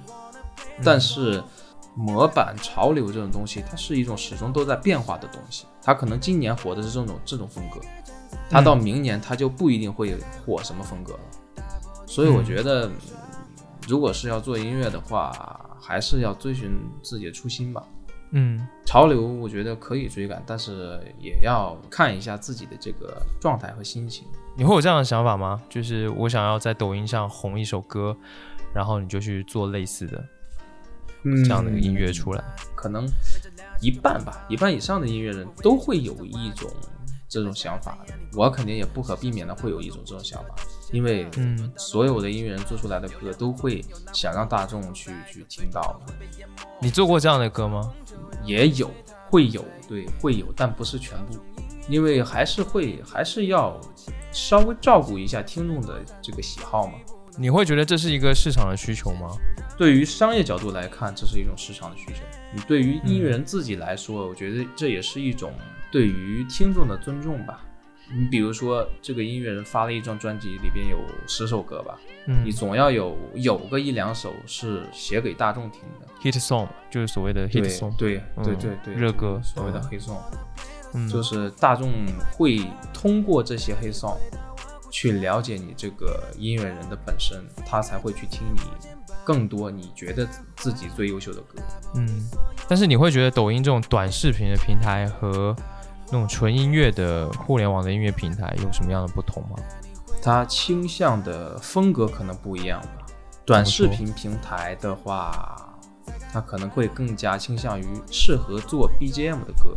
[0.85, 1.43] 但是。
[1.99, 5.65] 模板潮流这种东西，它是一种始终都在变化的东西。
[5.83, 7.81] 它可能今年火的是这种这种风格，
[8.51, 11.21] 它到明年它就不一定会火什么风格了。
[12.05, 12.91] 所以我觉得，
[13.89, 16.71] 如果是要做音乐的话，还是要追寻
[17.03, 17.83] 自己的初心吧。
[18.33, 24.29] 嗯，潮流我觉得可以追赶，但是也要看一下自己的这个状态和心情。
[24.55, 25.62] 你会有这样的想法吗？
[25.71, 28.15] 就是我想要在抖音上红一首歌，
[28.75, 30.23] 然后你就去做类似的。
[31.45, 33.07] 这样的音乐出来，可能
[33.81, 36.71] 一半吧，一半以上的音乐人都会有一种
[37.29, 38.15] 这种想法的。
[38.35, 40.55] 我肯定也不可避免的会有一种这种想法，
[40.93, 46.01] 因为嗯，所有的音乐人做出来的歌都会想让大众去去听到。
[46.81, 47.93] 你做过这样的歌吗？
[48.45, 48.91] 也有，
[49.31, 51.39] 会有，对，会有，但不是全部，
[51.89, 53.81] 因为还是会还是要
[54.31, 56.95] 稍微照顾一下听众的这个喜好嘛。
[57.38, 59.29] 你会觉得这是一个市场的需求吗？
[59.77, 62.22] 对于商业角度来看，这是一种市场的需求。
[62.55, 65.53] 你对于音乐人自己来说，我觉得这也是一种
[65.92, 67.62] 对于听众的尊重吧。
[68.09, 70.96] 你比如说，这个音乐人发了一张专辑，里边有
[71.27, 80.20] 十首歌吧，嗯，你总要有有个一两首是写给大众听的，hit song 就是所谓的 hit song，对对对对，热歌，所谓的黑 song，
[81.11, 81.92] 就是大众
[82.31, 82.61] 会
[82.94, 84.16] 通过这些黑 song
[84.96, 88.62] 去了解你这个音乐人的本身，他才会去听你。
[89.26, 91.62] 更多你觉得自己最优秀的歌，
[91.96, 92.26] 嗯，
[92.66, 95.54] 但是你会觉得抖音这种短视频的平台和
[96.06, 99.56] 那种纯音乐的互联网的音乐平台有什么样的不同吗？
[100.22, 103.06] 它倾向的风格可能不一样吧。
[103.44, 105.76] 短视频平台的话，
[106.32, 109.76] 它可能会更加倾向于适合做 BGM 的歌，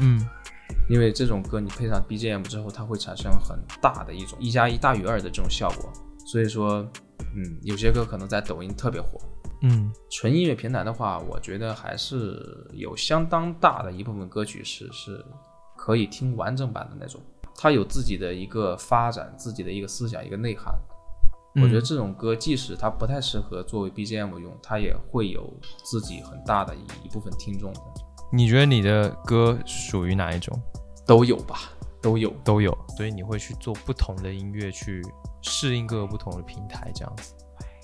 [0.00, 0.26] 嗯，
[0.88, 5.92] 因为这种歌你配上 BGM 之后，它会产生很大的一种一加一大于二的这种效果，
[6.26, 6.88] 所以说。
[7.34, 9.20] 嗯，有些歌可能在抖音特别火。
[9.62, 15.22] 嗯，纯音乐平台的话，我觉得还是有相当大的一部分歌曲是是
[15.76, 17.20] 可以听完整版的那种。
[17.54, 20.74] 它有自己的一个发展，自己的一个思想，一个内涵。
[21.56, 25.52] 我觉得这种歌即使它不太适合作为 BGM 用，它也会有
[25.84, 26.74] 自己很大的
[27.04, 27.80] 一部分听众的。
[28.32, 30.58] 你觉得你的歌属于哪一种？
[31.08, 31.58] 都有吧，
[32.00, 32.76] 都有，都有。
[32.96, 35.02] 所以你会去做不同的音乐去。
[35.40, 37.32] 适应各个不同的平台，这样子。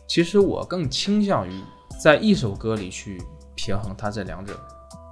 [0.08, 1.62] 其实我更倾向于
[2.02, 3.22] 在一首歌里去
[3.54, 4.58] 平衡它这两者。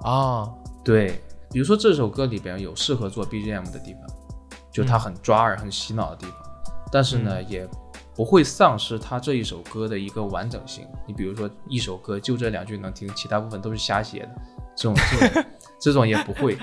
[0.01, 4.01] 啊，对，比如说这首歌里边有适合做 BGM 的地方，
[4.69, 6.35] 就它很抓耳、很洗脑的地方，
[6.91, 7.65] 但是呢，也
[8.13, 10.85] 不会丧失它这一首歌的一个完整性。
[11.07, 14.35] 你比如说一首歌就这两句能听，其他部分都是瞎写的，
[14.75, 15.45] 这种这种
[15.79, 16.57] 这种也不会。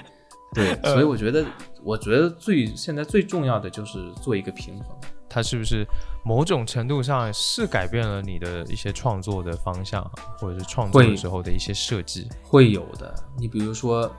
[0.55, 1.45] 对，所以我觉得，
[1.85, 4.97] 我觉得最现在最重要的就是做一个平衡。
[5.33, 5.87] 它是不是
[6.25, 10.03] 某种程度上是改变了你的一些创作的方向，
[10.39, 12.29] 或者是创作的时候的一些设计？
[12.43, 13.15] 会有的。
[13.39, 14.11] 你比如说，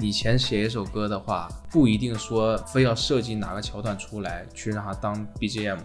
[0.00, 5.78] 以前写一首歌的话，不一定说非要设计哪个桥段出来去让它当 BGM，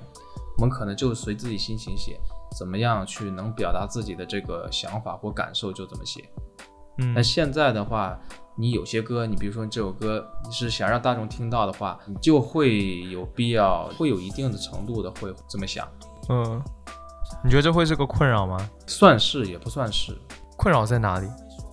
[0.58, 2.20] 我们可能就随自己心情写，
[2.58, 6.28] 怎么样去能表达自己的这个想法或感受就怎么写。
[6.98, 8.20] 嗯，那现在的话。
[8.60, 15.88] 你有些歌，你比如说这首歌，你是想让大众听到的话，你就会有必要，会有一定的程度的会这么想。
[16.30, 16.60] 嗯，
[17.44, 18.58] 你觉得这会是个困扰吗？
[18.88, 20.18] 算是也不算是。
[20.58, 21.30] 困扰在哪里？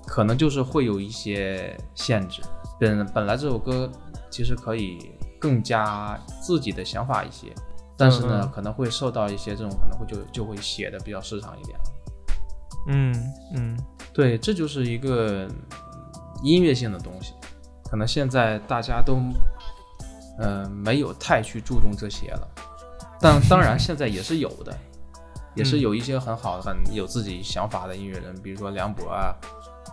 [0.06, 2.42] 可能就是会有一些限制。
[2.78, 3.90] 本本来这首歌
[4.28, 7.50] 其实可以更加自己的想法一些，
[7.96, 11.78] 但是呢，可能会受到一些这种可能会就就会写的比较市场一点。
[12.88, 13.78] 嗯嗯，
[14.12, 15.48] 对，这就是一个。
[16.44, 17.32] 音乐性的东西，
[17.90, 19.18] 可能现在大家都，
[20.38, 22.48] 呃，没有太去注重这些了。
[23.20, 24.76] 但 当然，现在也是有的，
[25.54, 29.34] 也是有一些很好、很有自己想法的音乐人，比如说梁博啊，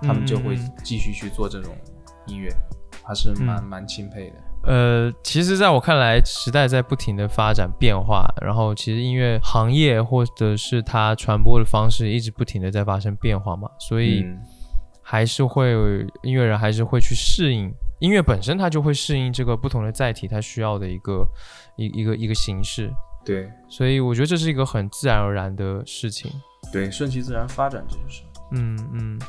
[0.02, 1.74] 他们就会继续去做这种
[2.28, 2.54] 音乐，
[3.04, 4.36] 还是蛮蛮钦佩的。
[4.64, 14.24] 呃，其实，在我看来，时代在不停的发展变化，然后其实音乐行业或者是它传播的方式一直不停的在发生变化嘛，所以
[15.12, 15.74] 还是会
[16.24, 17.70] 音乐人还是会去适应
[18.00, 21.28] 音乐本身，它就会适应这个不同的载体，它需要的一个
[21.76, 22.90] 一一个一个形式。
[23.26, 26.32] 对，所以我觉得这是一个很自然而然的事情。
[26.72, 28.24] 对，顺其自然发展，这件事。
[28.54, 29.20] 嗯嗯。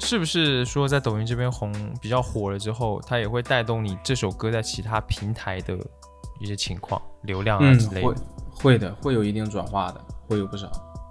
[0.00, 5.78] 是不是说在抖音这边红比较火了之后，它也会带动你这首歌在其他平台的
[6.40, 8.08] 一些情况、流量啊之类的？
[8.08, 8.14] 会
[8.50, 10.68] 会的，会有一定转化的，会有不少。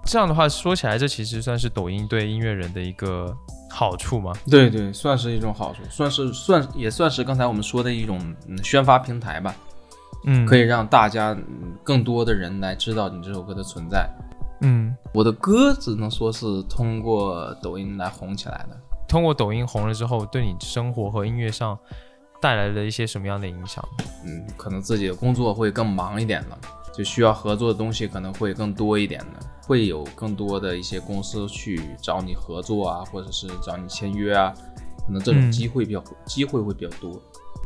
[0.09, 3.31] 这样的话说起来，这其实算是抖音对音乐人的一个
[3.69, 4.33] 好处吗？
[4.49, 8.19] 对对，算是一种好处，算是算也算是刚才我们说的一种
[8.63, 9.55] 宣发平台吧。
[10.25, 11.37] 嗯，可以让大家
[11.83, 14.09] 更多的人来知道你这首歌的存在。
[14.61, 18.75] 嗯，我的歌只能说是通过抖音来红起来的。
[19.07, 21.77] 通过抖音红了之后，对你生活和音乐上
[22.41, 23.87] 带来了一些什么样的影响？
[24.25, 26.57] 嗯，可能自己的工作会更忙一点了，
[26.93, 34.53] 就需要合作的东西可能会更多一点的，会有更多的一些公司去找你合作啊，或者是找你签约啊，
[35.05, 37.21] 可能这种机会比较机会会比较多，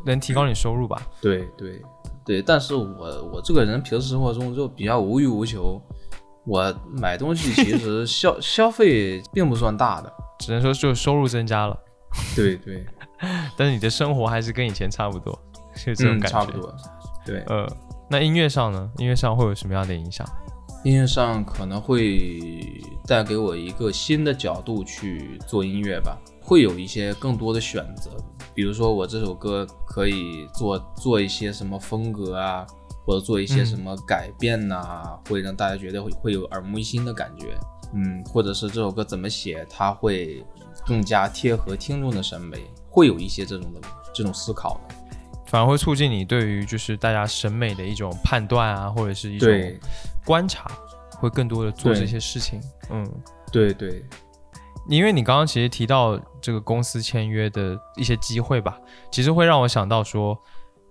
[0.06, 1.02] 能提高你收入吧？
[1.22, 1.82] 对对
[2.26, 5.82] 对，但是我我这个人平时生活中就比较无欲无求，
[6.46, 10.14] 我买东西 其实消消费并不算大的。
[10.40, 11.78] 只能说就收入增加了，
[12.36, 12.86] 对 对，
[13.56, 15.38] 但是你的生活还是跟以前差不多，
[15.76, 16.28] 就这种感觉。
[16.30, 16.76] 差不多，
[17.26, 17.40] 对。
[17.48, 17.66] 呃，
[18.10, 18.92] 那音乐上呢？
[18.98, 20.28] 音乐上会有什么样的影响？
[20.84, 28.12] 音乐上可能会带给我一个新的角度去做音乐吧，会有一些更多的选择。
[28.54, 32.68] 比如说我这首歌可以做做一些什么风格啊，
[33.06, 37.58] 或者做一些什么改变呐，会让大家觉得会会有耳目一新的感觉。
[37.94, 40.46] 嗯，或者是这首歌怎么写，它会
[40.86, 42.58] 更加贴合听众的审美，
[42.90, 43.80] 会有一些这种的
[44.14, 44.96] 这种思考的，
[45.54, 49.48] 反而会促进你对于就是大家审美的一种判断啊，或者是一种
[50.26, 50.66] 观察，
[51.20, 52.60] 会更多的做这些事情。
[52.90, 53.08] 嗯，
[53.52, 54.04] 对对，
[54.90, 58.80] 因为你刚刚其实提到这个公司签约的一些机会吧，
[59.12, 60.36] 其实会让我想到说，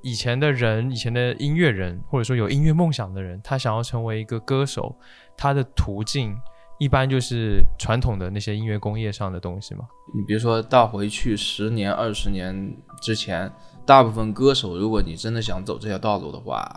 [0.01, 4.95] 以前的人，以前的音乐人，或者说有音乐梦想的人，他想要成为一个歌手，
[5.37, 6.37] 他的途径。
[6.79, 9.85] 一般就是传统的那些音乐工业上的东西嘛。
[10.13, 13.49] 你比如说倒回去十年、二十年之前，
[13.85, 16.71] 大部分歌手，如果你真的想走这条道路的话，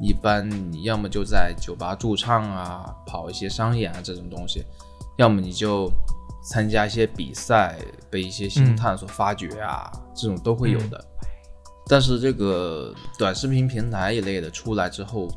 [0.00, 4.64] 一般你要么就在酒吧驻唱啊，跑一些商演啊这种东西，
[5.18, 5.90] 要么你就
[6.42, 7.76] 参加一些比赛，
[8.10, 11.04] 被一些星探所发掘啊，这种都会有的。
[11.86, 15.28] 但是这个短视频平台一类的出来之后，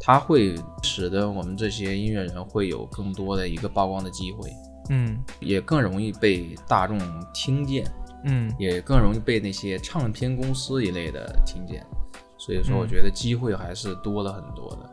[0.00, 4.52] 它会使得我们这些音乐人会有更多的一个曝光的机会，
[4.88, 6.98] 嗯，也更容易被大众
[7.32, 7.90] 听见，
[8.24, 11.84] 嗯，也更容易被那些唱片公司一类的听见，
[12.38, 14.90] 所以说我觉得机会还是多了很多的。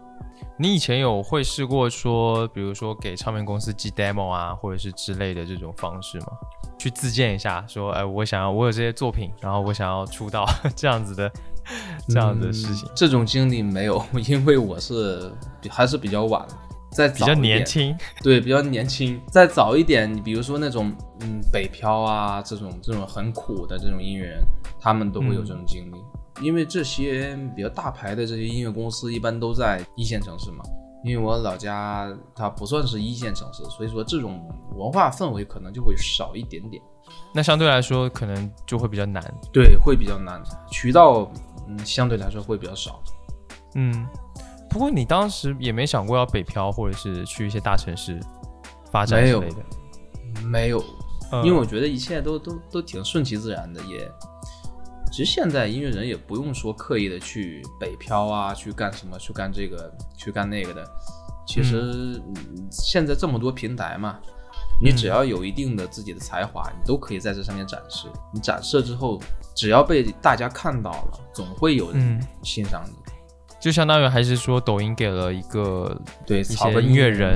[0.60, 6.28] 你以前有会试过说，比如说给唱片公司寄 demo 啊，或者是之类的这种方式吗？
[6.80, 11.32] 去自荐一下，说，哎，我想要，我有这些作品，然后我想要出道 这样子的。
[12.08, 15.30] 这样的事情，这种经历没有，因为我是
[15.70, 16.48] 还是比较晚，
[16.92, 19.20] 再比较年轻， 对，比较年轻。
[19.28, 24.44] 再早一点，你比如说那种嗯北漂啊，这种这种很苦的这种音乐人，
[24.80, 25.98] 他们都会有这种经历。
[26.42, 30.64] 因为这些比较大牌的这些音乐公司一般都在一线城市嘛。
[31.04, 34.44] 因为我老家它不算是一线城市，所以说这种
[34.76, 36.82] 文化氛围可能就会少一点点。
[37.34, 39.24] 那相对来说，可能就会比较难，
[39.54, 41.32] 对，会比较难，渠道。
[41.70, 43.02] 嗯，相对来说会比较少。
[43.76, 44.08] 嗯，
[44.78, 48.20] 不过你当时也没想过要北漂，或者是去一些大城市
[48.92, 49.56] 发展之类的。
[50.46, 50.80] 没有，
[51.44, 53.82] 因为我觉得一切都都都挺顺其自然的。
[53.82, 54.08] 也，
[55.12, 60.88] 其实现在音乐人也不用说刻意的去北漂啊，去干什么，去干这个，去干那个的。
[61.48, 62.22] 其实
[62.70, 64.20] 现在这么多平台嘛，
[64.80, 68.08] 你只要有一定的自己的才华，你都可以在这上面展示。
[68.32, 69.20] 你展示之后。
[69.56, 72.94] 只要被大家看到了，总会有人欣赏你。
[73.68, 75.94] 就相当于还是说，抖音给了一个
[76.26, 77.36] 对一些音乐人，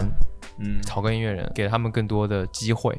[0.59, 2.97] 嗯，草根音乐人，给他们更多的机会，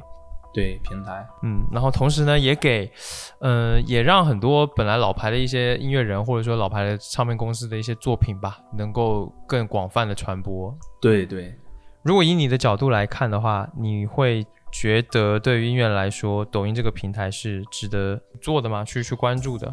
[0.53, 2.93] 对平台，嗯，然后同时呢，也给，
[3.39, 10.77] 呃，也让很多本来老牌的一些音乐人，或者说老牌的唱片公司的一些作品吧，能够更广泛的传播。
[11.01, 11.55] 对对，
[12.03, 14.47] 如果以你的角度来看的话，你会。
[14.75, 18.83] 觉得对于音乐来说，抖音这个平台是值得做的吗？
[18.83, 19.71] 去去关注的？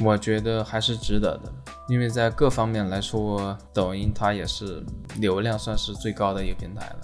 [0.00, 1.52] 我觉得还是值得的，
[1.88, 4.82] 因为在各方面来说，抖音它也是
[5.18, 6.98] 流量算是最高的一个平台了。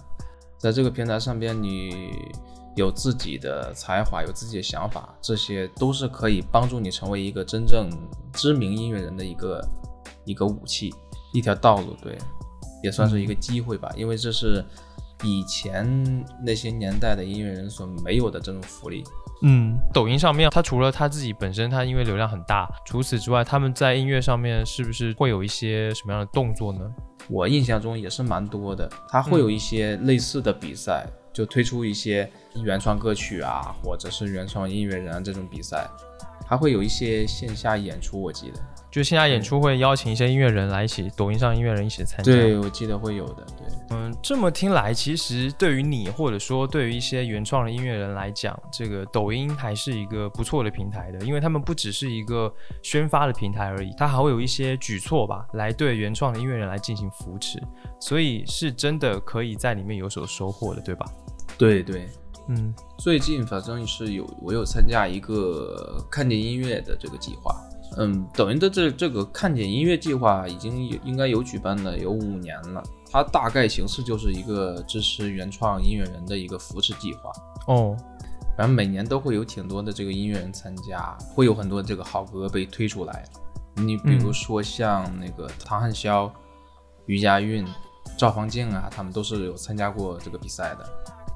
[0.59, 2.13] 在这个平台上边，你
[2.77, 7.89] 有自己的才华，有自己的想法，这些都是可以帮助你成为一个真正
[8.33, 9.69] 知名音乐人的一个
[10.25, 10.93] 一个武器，
[11.33, 12.19] 一条道路，对，
[12.83, 14.65] 也算是一个机会吧，因为这是
[15.23, 19.05] 以前那些年代的音乐人所没有的这种福利。
[19.43, 26.81] 嗯，抖音上面，他除了他自己本身，他因为流量很大，除此之外，他们在音乐上面是不是会有一些什么样的动作呢？
[27.29, 32.31] 我印象中也是蛮多的，他会有一些类似的比赛，就推出一些
[32.63, 35.89] 原创歌曲啊，或者是原创音乐人这种比赛，
[36.47, 38.61] 还会有一些线下演出，我记得。
[38.91, 42.33] 就线下演出会邀请一些音乐人来一起，抖音上音乐人一起参加。
[42.33, 43.47] 对，我记得会有的。
[43.57, 57.63] 对，嗯，这么听来，其实对于你或者说对于一些原创的音乐人来讲，这个抖音还是一个不错的平台的，因为他们不只是一个宣发的平台而已，它还会有一些举措吧，来对原创的音乐人来进行扶持，
[58.01, 61.07] 所以是真的可以在里面有所收获的，对吧？
[61.57, 62.09] 对对，
[62.49, 67.55] 嗯，最近反正是有我有参加一个看见音乐的这个计划。
[67.97, 72.83] 嗯，抖音的这这个看见音乐计划已经有应该有举办了有五年了。
[73.11, 77.33] 它大概形式就是一个支持原创音乐人的一个扶持计划。
[77.67, 77.97] 哦，
[78.57, 83.25] 反正每年都会有挺多的这个音乐人参加，会有很多这个好歌被推出来。
[83.75, 86.31] 你比如说像那个唐汉霄、
[87.07, 87.67] 余佳韵、
[88.17, 90.89] 赵方静啊，他们都是有参加过这个比赛的。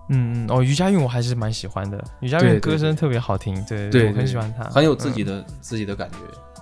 [0.08, 6.16] 嗯嗯，哦，余佳韵我还是蛮喜欢的，余佳运歌声特别好听，对对，我很喜欢他，很有自己的自己的感觉。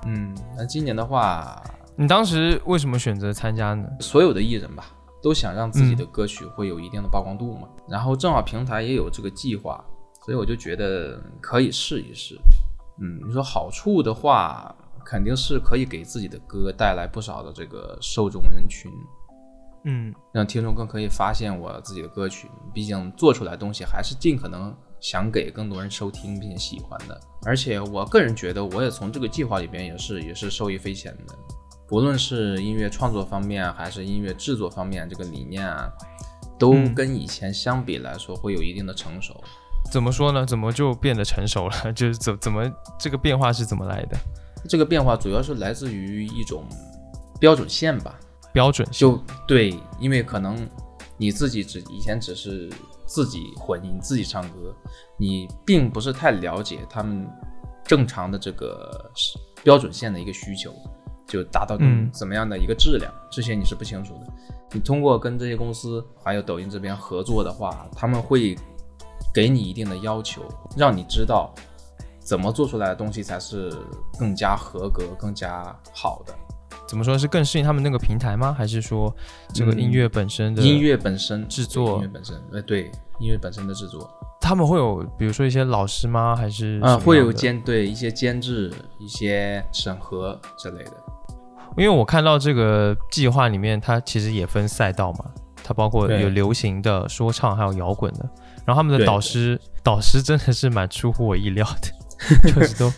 [0.07, 1.63] 嗯，那今年的话，
[1.97, 3.85] 你当时为什么选择参加呢？
[4.01, 4.87] 所有的艺人吧，
[5.23, 7.69] 都想让自己的歌曲会有一定的曝光度嘛。
[7.89, 9.85] 然后正好平台也有这个计划，
[10.25, 12.37] 所以我就觉得可以试一试。
[13.01, 14.75] 嗯，你说好处的话，
[15.05, 18.91] 肯定是可以给自己的歌带来不少的这个受众人群。
[19.85, 22.49] 嗯，让听众更可以发现我自己的歌曲。
[22.73, 24.75] 毕竟做出来东西还是尽可能。
[25.03, 31.35] 想给更多人收听并且喜欢的，而且我个人觉得，我也从这个计划里边也是也是受益匪浅的。
[31.89, 35.91] 不论是音乐创作方面，还是音乐制作方面，这个理念啊，
[36.57, 39.43] 都跟以前相比来说会有一定的成熟。
[39.91, 40.47] 怎么说呢？
[40.47, 41.93] 怎么就变得成熟了？
[41.93, 44.17] 就是怎怎么这个变化是怎么来的？
[44.69, 46.63] 这个变化主要是来自于一种
[47.41, 48.15] 标准线吧。
[48.53, 50.69] 标准就对，因为可能
[51.17, 52.71] 你自己只以前只是。
[53.05, 54.75] 自己混音，自己唱歌，
[55.19, 57.29] 你并不是太了解他们
[57.85, 59.11] 正常的这个
[59.63, 60.73] 标准线的一个需求，
[61.27, 61.77] 就达到
[62.11, 64.33] 怎么样的一个质量，这些你是不清楚的。
[64.71, 68.57] 你通过跟这些公司还有抖音这边合作的话，他们会
[69.35, 70.43] 给你一定的要求，
[70.75, 71.53] 让你知道
[72.19, 73.71] 怎么做出来的东西才是
[74.19, 76.35] 更加合格、更加好的。
[76.87, 78.53] 怎么说是更适应他们那个平台吗？
[78.53, 79.15] 还是说
[79.55, 81.97] 这个音乐本身的音乐本身制作？
[81.97, 84.11] 音乐本身，呃，对，音乐本身的制作，
[84.41, 86.37] 他们会有比如说一些老师吗？
[86.37, 90.93] 还是啊，会有监对一些监制、一些审核之类的。
[91.79, 95.25] 因为我看到这个计划里面，它其实也分赛道嘛，
[95.65, 98.29] 它包括有流行的、说唱，还有摇滚的。
[98.67, 102.93] 然后他们的导师，导师真的是蛮出乎我意料的， 就是都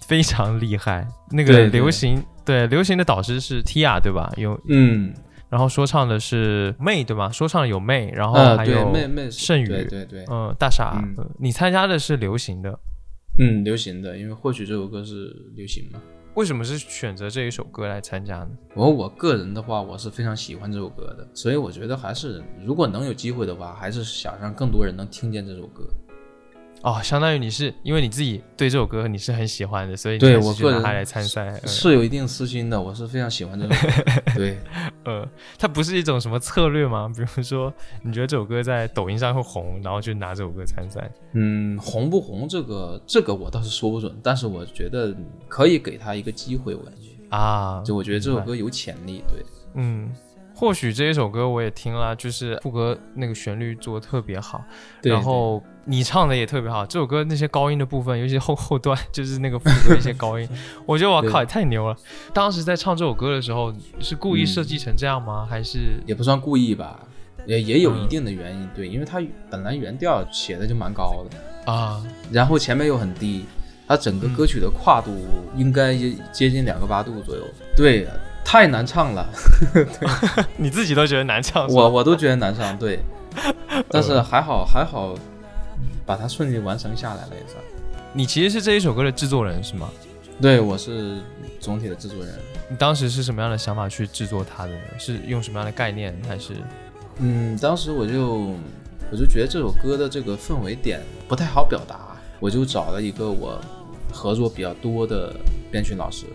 [0.00, 1.06] 非常厉害。
[1.30, 2.20] 那个流行。
[2.44, 4.32] 对，流行的导师是 Tia 对吧？
[4.36, 5.12] 有嗯，
[5.48, 7.30] 然后说唱的是妹对吧？
[7.30, 11.02] 说唱有妹，然后还有妹妹盛宇，对对对，嗯，大傻，
[11.38, 12.78] 你参加的是流行的，
[13.38, 16.00] 嗯，流行的，因为或许这首歌是流行嘛。
[16.34, 18.48] 为什么是选择这一首歌来参加呢？
[18.74, 25.84] 我我个人的话，我是非常喜欢这首歌的，所以我觉得还是如果能有机会的话，还是想让更多人能听见这首歌。
[26.82, 32.80] 哦，相当于你是因为你自己对这首歌你是很喜欢的，所以对我个人他来参赛是有一定私心的。
[32.80, 34.22] 我是非常喜欢这首歌。
[34.34, 34.58] 对，
[35.04, 35.26] 呃，
[35.56, 37.08] 它不是一种什么策略吗？
[37.14, 37.72] 比如说，
[38.02, 41.08] 你觉得这首歌在抖音上会红，然后就拿这首歌参赛？
[41.34, 45.14] 嗯，红不红这个这个我倒是说不准，但是我觉得
[45.46, 49.22] 可以给他一个机会，我感觉啊，就我觉得这首歌有潜力。
[49.32, 50.10] 对，嗯。
[50.62, 54.62] 或许这一首歌我也听了，就是副歌那个旋律做的特别好，
[55.02, 56.86] 然后你唱的也特别好。
[56.86, 60.48] 这首歌那些高音的部分，尤其后后段，就是那个副歌一些高音，
[60.86, 61.96] 我觉得我靠也太牛了。
[62.32, 65.44] 当时在唱这首歌的时候，是故意设计成这样吗？
[65.50, 67.00] 还是也不算故意吧？
[67.44, 68.70] 也也有一定的原因。
[68.72, 72.00] 对，因为它本来原调写的就蛮高的啊，
[72.30, 73.46] 然后前面又很低，
[73.88, 75.10] 它整个歌曲的跨度
[75.56, 75.92] 应该
[76.30, 77.42] 接近两个八度左右。
[77.76, 78.06] 对。
[78.44, 79.26] 太难唱了，
[80.56, 83.00] 你自己都觉得难唱，我我都觉得难唱，对，
[83.88, 85.14] 但是还好还好，
[86.04, 87.62] 把它顺利完成下来了也算。
[88.12, 89.88] 你其实是这一首歌的制作人是吗？
[90.40, 91.18] 对，我是
[91.60, 92.34] 总体的制作人。
[92.68, 94.80] 你当时是什么样的想法去制作它的呢？
[94.98, 96.14] 是用什么样的概念？
[96.28, 96.52] 还是？
[97.18, 98.54] 嗯，当时我就
[99.10, 103.60] 我就觉得这首歌的这个氛围点不太好表达，我就找了一个我
[104.12, 105.34] 合作比较多的
[105.70, 106.26] 编曲老师，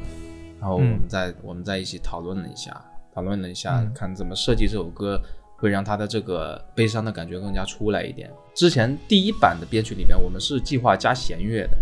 [0.59, 2.79] 然后我们在我们在一起讨论了一下，
[3.13, 5.21] 讨论了一下，看怎么设计这首歌
[5.55, 8.31] 会让他的这个悲伤的感觉更加出来一点。
[8.53, 11.77] 之前第一版的编曲里面，我们是计划加弦乐的，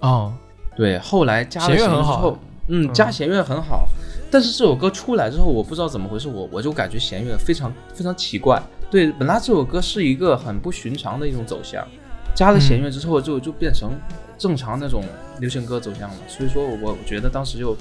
[0.00, 0.32] 哦，
[0.76, 3.88] 对，后来加了弦乐之后，嗯，加弦乐很好。
[4.28, 8.60] 但是这首歌出来之后，我不知道怎么回事，我我就感觉弦乐非常非常奇怪。
[8.90, 11.86] 对，本来这首歌是一个很不寻常的一种走向，
[12.34, 13.92] 加了弦乐之后，就就变成
[14.38, 15.02] 正常那种
[15.40, 16.16] 流行歌走向了。
[16.28, 17.76] 所以说我我觉得当时就我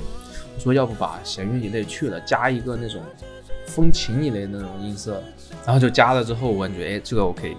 [0.59, 3.01] 说，要不把弦乐一类去了，加一个那种
[3.67, 5.21] 风琴一类的那种音色，
[5.65, 7.49] 然后就加了之后，我感觉哎这个 OK，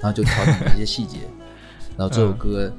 [0.00, 1.18] 然后就调整了一些细节，
[1.98, 2.72] 然后这首歌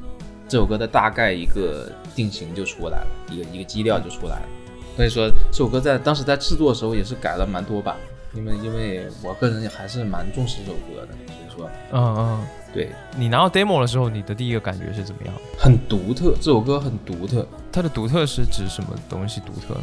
[0.48, 4.48] 这首歌的大概一个定型就出来了，一个一个基调就出来了。
[4.96, 7.96] 所以说这首歌在当时在制作的时候也是改了蛮多版，
[8.34, 15.34] 因为因为我个人也还是蛮重视这首歌的，所以说，嗯嗯，对你拿到 demo 的时候，你的第一个感觉是怎么样？
[15.58, 17.46] 很独特，这首歌很独特。
[17.72, 19.76] 它的独特是指什么东西独特？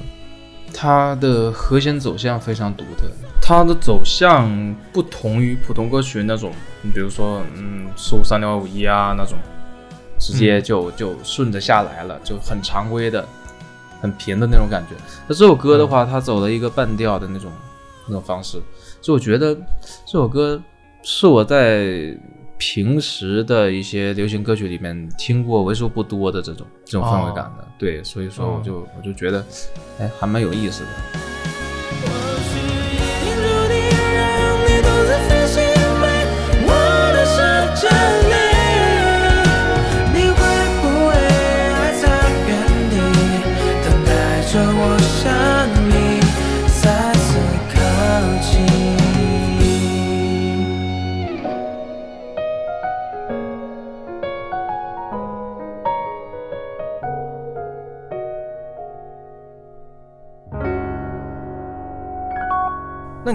[0.73, 3.09] 它的和弦走向非常独特，
[3.41, 9.37] 它的走向不同于普通歌曲那种，你比如说，嗯，四五三六二五一啊那种，
[10.19, 13.27] 直接就就顺着下来了，就很常规的。
[13.99, 14.95] 很平的那种感觉。
[15.27, 17.51] 那这首歌的话，它走了一个半调的那种
[18.07, 18.61] 那种方式，
[19.01, 19.55] 就我觉得
[20.05, 20.63] 这首歌
[21.03, 22.15] 是我在
[22.59, 27.69] 平时的一些流行歌曲里面听过为数不多的这种这种氛围感的。
[27.79, 29.45] 对，所以说我就我就觉得，
[29.99, 31.26] 哎，还蛮有意思的。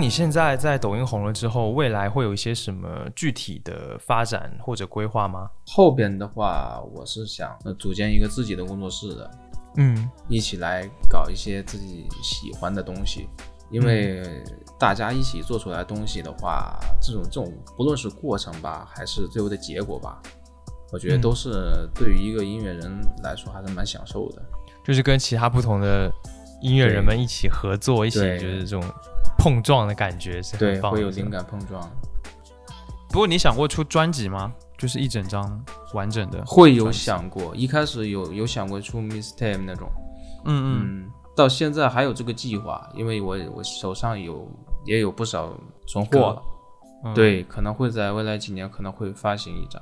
[0.02, 5.48] 你现在在抖音红了之后，未来会有一些什么具体的发展或者规划吗？
[5.68, 9.32] 后边的话，我是想组建一个自己的工作室的，
[9.78, 13.30] 嗯，一起来搞一些自己喜欢的东西，
[13.70, 14.24] 因为
[14.80, 20.20] 大家一起做出来东西的话，这种这种不论是过程吧，还是最后的结果吧，
[20.92, 24.42] 我觉得都是对于一个音乐人来说还是蛮享受的，
[24.84, 26.12] 就是跟其他不同的
[26.60, 28.84] 音乐人们一起合作，一起就是这种。
[29.42, 31.82] 碰撞的感觉是对，会有灵感碰撞。
[33.10, 34.54] 不过你想过出专辑吗？
[34.78, 35.60] 就是一整张
[35.94, 36.44] 完整的？
[36.46, 39.90] 会有想过，一开始有有想过出 mistake 那种。
[40.46, 41.12] 嗯嗯。
[41.36, 44.48] 到现在还有这个计划，因为我我手上有
[44.86, 45.52] 也有不少
[45.88, 46.40] 存货。
[47.16, 49.82] 对，可能会在未来几年可能会发行一张。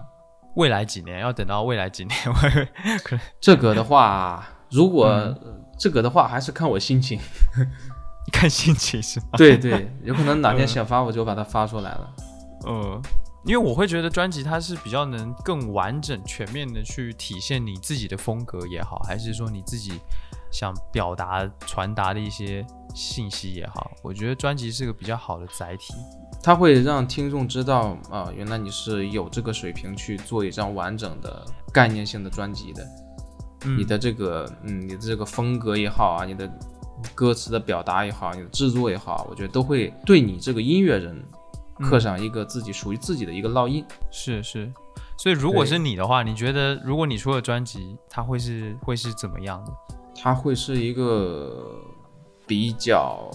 [0.55, 2.17] 未来几年要等到未来几年？
[3.41, 5.35] 这个的话，如果
[5.77, 7.19] 这个的话，还是看我心情。
[8.33, 9.25] 看心情是吗？
[9.37, 12.15] 对对，有可能哪天想发我就把它发出来了。
[12.65, 13.01] 呃，
[13.45, 19.99] 因为我会觉得专辑它是比较能更完整、全面的去体现你自己的风格也好，还是说你自己
[20.51, 25.93] 想表达、传达的一些信息也好，我觉得专辑是个比较好的载体。
[26.41, 32.85] 它会让听众知道啊，原来你是有这个水平去做一张完整的概念性的专辑的。
[33.77, 36.49] 你的这个，嗯，你的这个风格也好啊，你的。
[37.15, 41.23] 歌词的表达也好，你的制作也好，我觉得都会对你这个音乐人
[41.79, 43.85] 刻上一个自己属于自己的一个烙印。
[44.11, 44.71] 是是，
[45.17, 49.71] 所以如果是你的话，你觉得如果你出了专辑，它会是会是怎么样的？
[50.21, 51.79] 它会是一个
[52.45, 53.29] 比较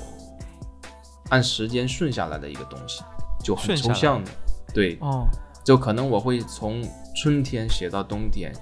[1.31, 3.03] 按时间顺下来的一个东西，
[3.43, 4.31] 就很抽象的。
[4.75, 5.27] 对，哦，
[5.65, 6.83] 就可能我会从
[7.15, 8.53] 春天写到冬天，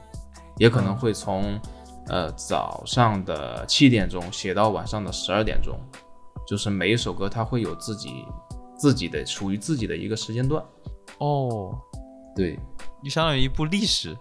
[0.59, 1.61] 也可能会从。
[2.09, 5.79] 呃，早上的七点钟写到晚上的十二点钟，
[6.47, 8.25] 就是每一首歌它会有自己
[8.77, 10.63] 自己的属于自己的一个时间段。
[11.19, 11.79] 哦，
[12.35, 12.59] 对，
[13.05, 14.17] 就相当于一部历史，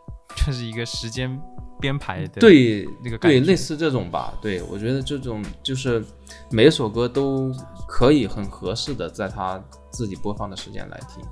[0.45, 1.41] 就是一个时间
[1.79, 2.39] 编排的。
[2.39, 4.37] 对，那个对，类似这种吧。
[4.41, 6.05] 对，我觉得这种就是
[6.51, 7.51] 每一首歌都
[7.87, 9.59] 可以很合适的在它
[9.89, 11.25] 自己播放的时间来听。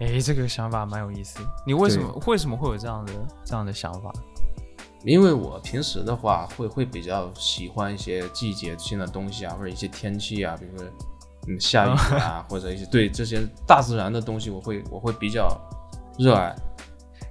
[0.00, 1.38] 哎，这个想法蛮有意思。
[1.66, 3.12] 你为什么为什么会有这样的
[3.46, 4.12] 这样的想法？
[5.06, 10.86] 因为我平时的话会会比较喜欢一些季节性的东西啊，或者一些天气啊，比如说
[11.48, 15.58] 嗯下雨啊，或者一些对这些大自然的东西，我会我会比较
[16.18, 16.54] 热爱。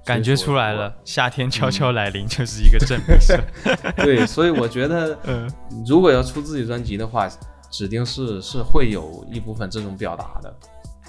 [0.04, 3.18] 感觉出来了，夏天悄悄来临就是一个证明。
[4.04, 5.50] 对，所以我觉得，嗯，
[5.84, 7.28] 如果要出自己专辑的话，
[7.72, 10.56] 指定是是会有一部分这种表达的。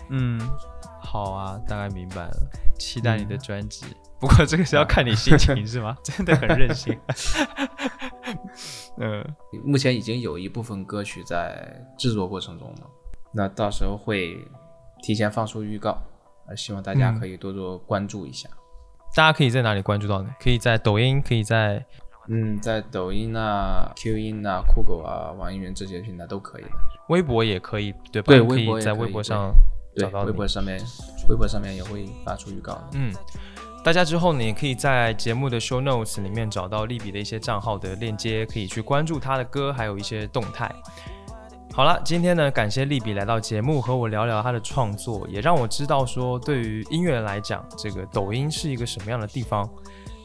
[0.10, 0.42] 嗯，
[1.00, 2.38] 好啊，大概明白了。
[2.80, 3.86] 期待你的专辑，
[4.20, 5.96] 不过这个是要看你心情是吗？
[6.04, 6.98] 真的很任性。
[9.00, 9.24] 嗯，
[9.64, 12.82] 目前已经有一部分歌曲在制作过程中了，
[13.32, 14.38] 那到时候会
[15.04, 16.02] 提前放出预告，
[16.48, 18.50] 呃，希望大家可以多多关注一下。
[19.16, 20.30] 大家可以在哪里关注到呢？
[20.40, 21.86] 可以在抖音，可以在
[22.28, 26.70] 嗯，在抖音啊、Q 音啊、酷狗啊、网易云这些平台都可以的。
[27.10, 28.34] 微博也可以，对吧？
[28.34, 29.54] 对，可以在微博上
[29.96, 30.24] 找到。
[30.24, 30.78] 微博上面，
[31.30, 32.78] 微博上面也会发出预告。
[32.94, 33.14] 嗯，
[33.88, 40.70] 大家之后呢，也可以在节目的 show notes 里面找到利比的一些账号的链接，可以去关注他的歌，还有一些动态。
[41.74, 49.66] 好了，今天呢，感谢利比来到节目和我聊聊他的创作，也让我知道说，对于音乐来讲，这个抖音是一个什么样的地方。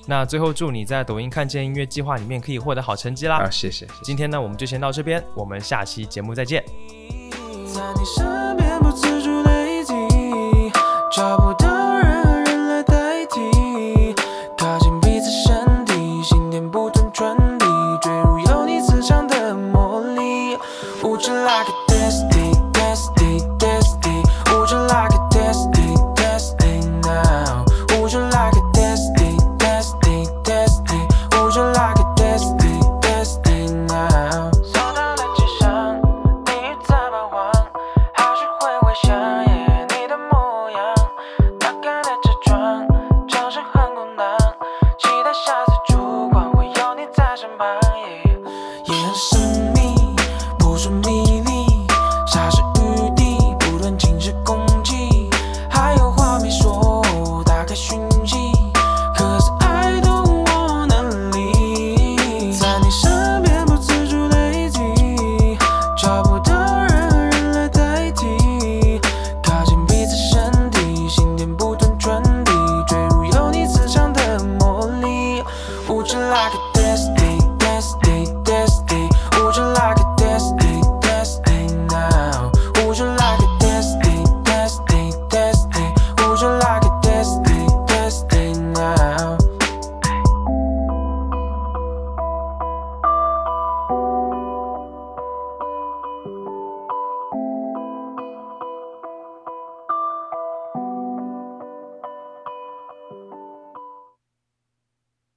[0.08, 3.36] 那最后祝你在抖音看见音乐计划里面可以获得好成绩啦！
[3.36, 3.86] 啊，谢谢。
[4.02, 6.64] 今天呢，我们就先到这边，我们下期节目再见。
[7.72, 9.94] 在你身边不自主累积，
[11.12, 11.91] 找不到。